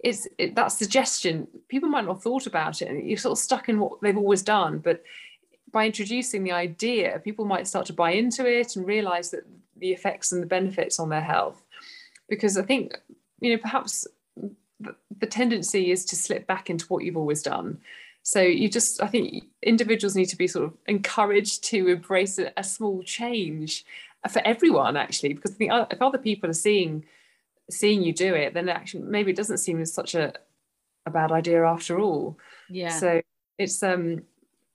[0.00, 3.38] it's it, that suggestion, people might not have thought about it and you're sort of
[3.38, 4.78] stuck in what they've always done.
[4.78, 5.02] But
[5.72, 9.44] by introducing the idea, people might start to buy into it and realize that
[9.76, 11.62] the effects and the benefits on their health.
[12.28, 12.98] Because I think,
[13.40, 14.06] you know, perhaps
[14.80, 17.78] the tendency is to slip back into what you've always done.
[18.22, 22.52] So you just, I think individuals need to be sort of encouraged to embrace a,
[22.56, 23.84] a small change
[24.30, 27.04] for everyone, actually, because if other people are seeing
[27.68, 30.32] seeing you do it, then actually maybe it doesn't seem such a
[31.04, 32.38] a bad idea after all.
[32.68, 32.90] Yeah.
[32.90, 33.22] So
[33.58, 34.22] it's um,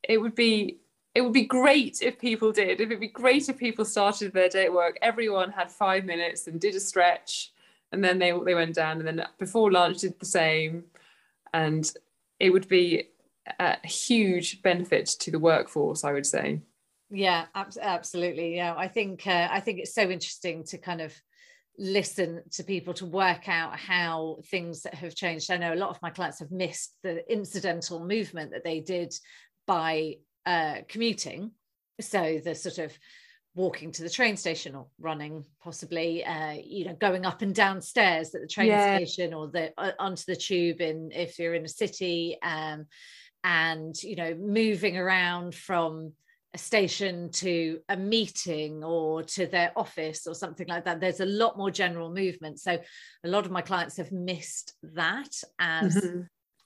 [0.04, 0.80] it would be
[1.14, 2.80] it would be great if people did.
[2.80, 4.98] It would be great if people started their day at work.
[5.02, 7.52] Everyone had five minutes and did a stretch
[7.92, 10.84] and then they they went down and then before lunch did the same
[11.54, 11.94] and
[12.40, 13.10] it would be
[13.60, 16.60] a huge benefit to the workforce i would say
[17.12, 18.74] yeah ab- absolutely yeah.
[18.76, 21.14] I think uh, i think it's so interesting to kind of
[21.78, 25.50] listen to people to work out how things that have changed.
[25.50, 29.14] I know a lot of my clients have missed the incidental movement that they did
[29.66, 31.52] by uh, commuting.
[32.00, 32.98] So the sort of
[33.54, 37.82] walking to the train station or running possibly uh, you know going up and down
[37.82, 38.96] stairs at the train yeah.
[38.96, 42.86] station or the uh, onto the tube in if you're in a city um,
[43.44, 46.14] and you know moving around from
[46.54, 51.26] a station to a meeting or to their office or something like that there's a
[51.26, 52.78] lot more general movement so
[53.24, 56.22] a lot of my clients have missed that as mm-hmm.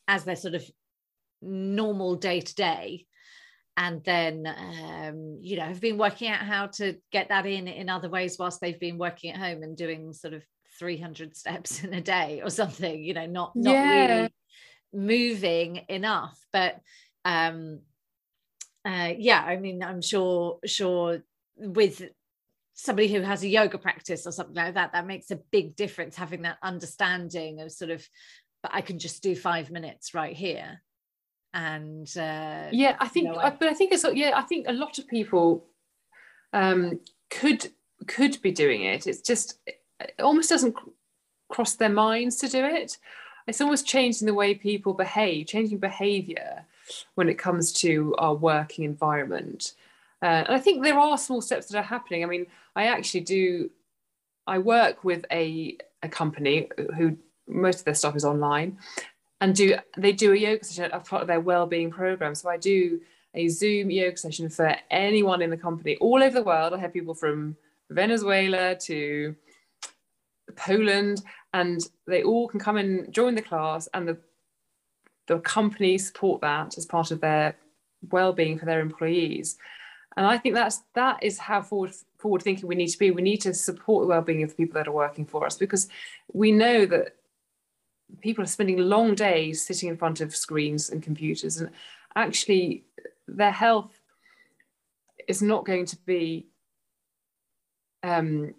[0.07, 0.63] as their sort of
[1.41, 3.05] normal day to day
[3.77, 7.89] and then um, you know have been working out how to get that in in
[7.89, 10.43] other ways whilst they've been working at home and doing sort of
[10.79, 14.15] 300 steps in a day or something you know not not yeah.
[14.15, 14.29] really
[14.93, 16.79] moving enough but
[17.25, 17.81] um
[18.85, 21.21] uh yeah i mean i'm sure sure
[21.57, 22.03] with
[22.73, 26.15] somebody who has a yoga practice or something like that that makes a big difference
[26.15, 28.07] having that understanding of sort of
[28.61, 30.81] but i can just do five minutes right here.
[31.53, 34.67] And uh, yeah i think you know, I, but i think it's yeah i think
[34.67, 35.65] a lot of people
[36.51, 37.71] um could
[38.07, 39.07] could be doing it.
[39.07, 40.75] It's just it almost doesn't
[41.49, 42.97] cross their minds to do it.
[43.47, 46.65] It's almost changing the way people behave changing behavior
[47.15, 49.73] when it comes to our working environment.
[50.21, 52.23] Uh, and i think there are small steps that are happening.
[52.23, 53.69] I mean i actually do
[54.47, 57.17] i work with a, a company who
[57.47, 58.77] most of their stuff is online
[59.41, 62.33] and do they do a yoga session as part of their well-being program.
[62.35, 63.01] So i do
[63.33, 66.73] a zoom yoga session for anyone in the company all over the world.
[66.73, 67.57] I have people from
[67.89, 69.35] venezuela to
[70.55, 71.21] poland
[71.53, 74.17] and they all can come and join the class and the
[75.27, 77.55] the company support that as part of their
[78.11, 79.57] well-being for their employees.
[80.17, 83.11] And i think that's that is how forward forward thinking we need to be.
[83.11, 85.87] We need to support the well-being of the people that are working for us because
[86.33, 87.15] we know that
[88.21, 91.69] people are spending long days sitting in front of screens and computers and
[92.15, 92.85] actually
[93.27, 93.99] their health
[95.27, 96.47] is not going to be
[98.03, 98.53] um,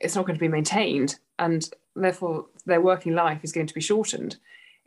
[0.00, 3.80] it's not going to be maintained and therefore their working life is going to be
[3.80, 4.36] shortened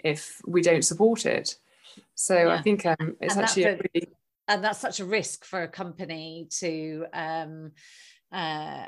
[0.03, 1.55] if we don't support it.
[2.15, 2.55] So yeah.
[2.55, 4.09] i think um, it's and actually a, really
[4.49, 7.71] and that's such a risk for a company to um,
[8.31, 8.85] uh,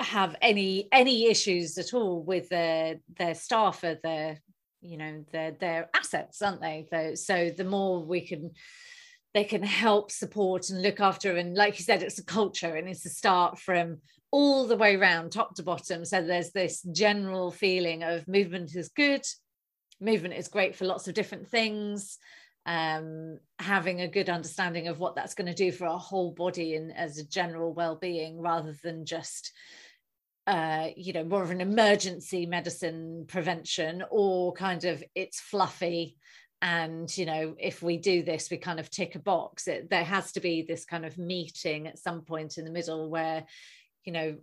[0.00, 4.40] have any any issues at all with their their staff or their
[4.80, 6.86] you know their their assets aren't they?
[6.90, 8.50] So, so the more we can
[9.34, 12.88] they can help support and look after and like you said it's a culture and
[12.88, 13.98] it's a start from
[14.30, 16.04] all the way around top to bottom.
[16.04, 19.24] So there's this general feeling of movement is good
[20.00, 22.18] movement is great for lots of different things
[22.66, 26.74] um, having a good understanding of what that's going to do for our whole body
[26.74, 29.52] and as a general well-being rather than just
[30.48, 36.16] uh, you know, more of an emergency medicine prevention, or kind of it's fluffy.
[36.62, 39.68] And, you know, if we do this, we kind of tick a box.
[39.68, 43.10] It, there has to be this kind of meeting at some point in the middle
[43.10, 43.44] where,
[44.04, 44.38] you know,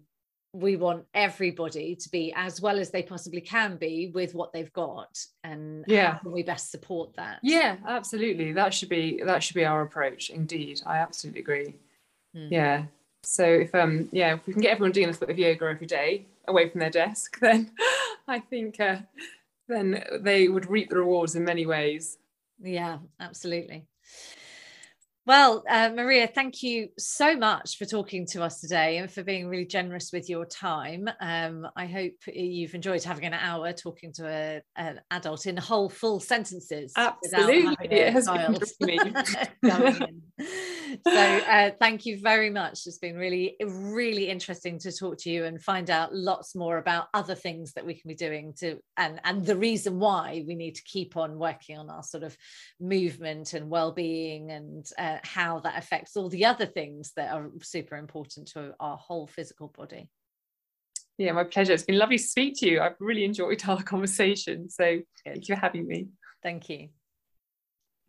[0.55, 4.73] we want everybody to be as well as they possibly can be with what they've
[4.73, 9.43] got and yeah how can we best support that yeah absolutely that should be that
[9.43, 11.75] should be our approach indeed i absolutely agree
[12.35, 12.47] mm.
[12.49, 12.83] yeah
[13.25, 15.87] so if um yeah, if we can get everyone doing a bit of yoga every
[15.87, 17.71] day away from their desk, then
[18.27, 18.97] I think uh,
[19.67, 22.17] then they would reap the rewards in many ways.
[22.61, 23.85] Yeah, absolutely.
[25.27, 29.47] Well, uh, Maria, thank you so much for talking to us today and for being
[29.47, 31.09] really generous with your time.
[31.19, 35.89] Um, I hope you've enjoyed having an hour talking to a, an adult in whole
[35.89, 36.93] full sentences.
[36.95, 38.27] Absolutely, it has
[38.81, 38.99] me.
[41.07, 42.85] So, uh, thank you very much.
[42.85, 47.07] It's been really, really interesting to talk to you and find out lots more about
[47.13, 50.75] other things that we can be doing to, and and the reason why we need
[50.75, 52.35] to keep on working on our sort of
[52.79, 54.85] movement and well-being and.
[54.97, 59.27] Uh, how that affects all the other things that are super important to our whole
[59.27, 60.09] physical body.
[61.17, 61.73] Yeah, my pleasure.
[61.73, 62.81] It's been lovely to speak to you.
[62.81, 64.69] I've really enjoyed our conversation.
[64.69, 65.05] So Good.
[65.25, 66.07] thank you for having me.
[66.43, 66.89] Thank you.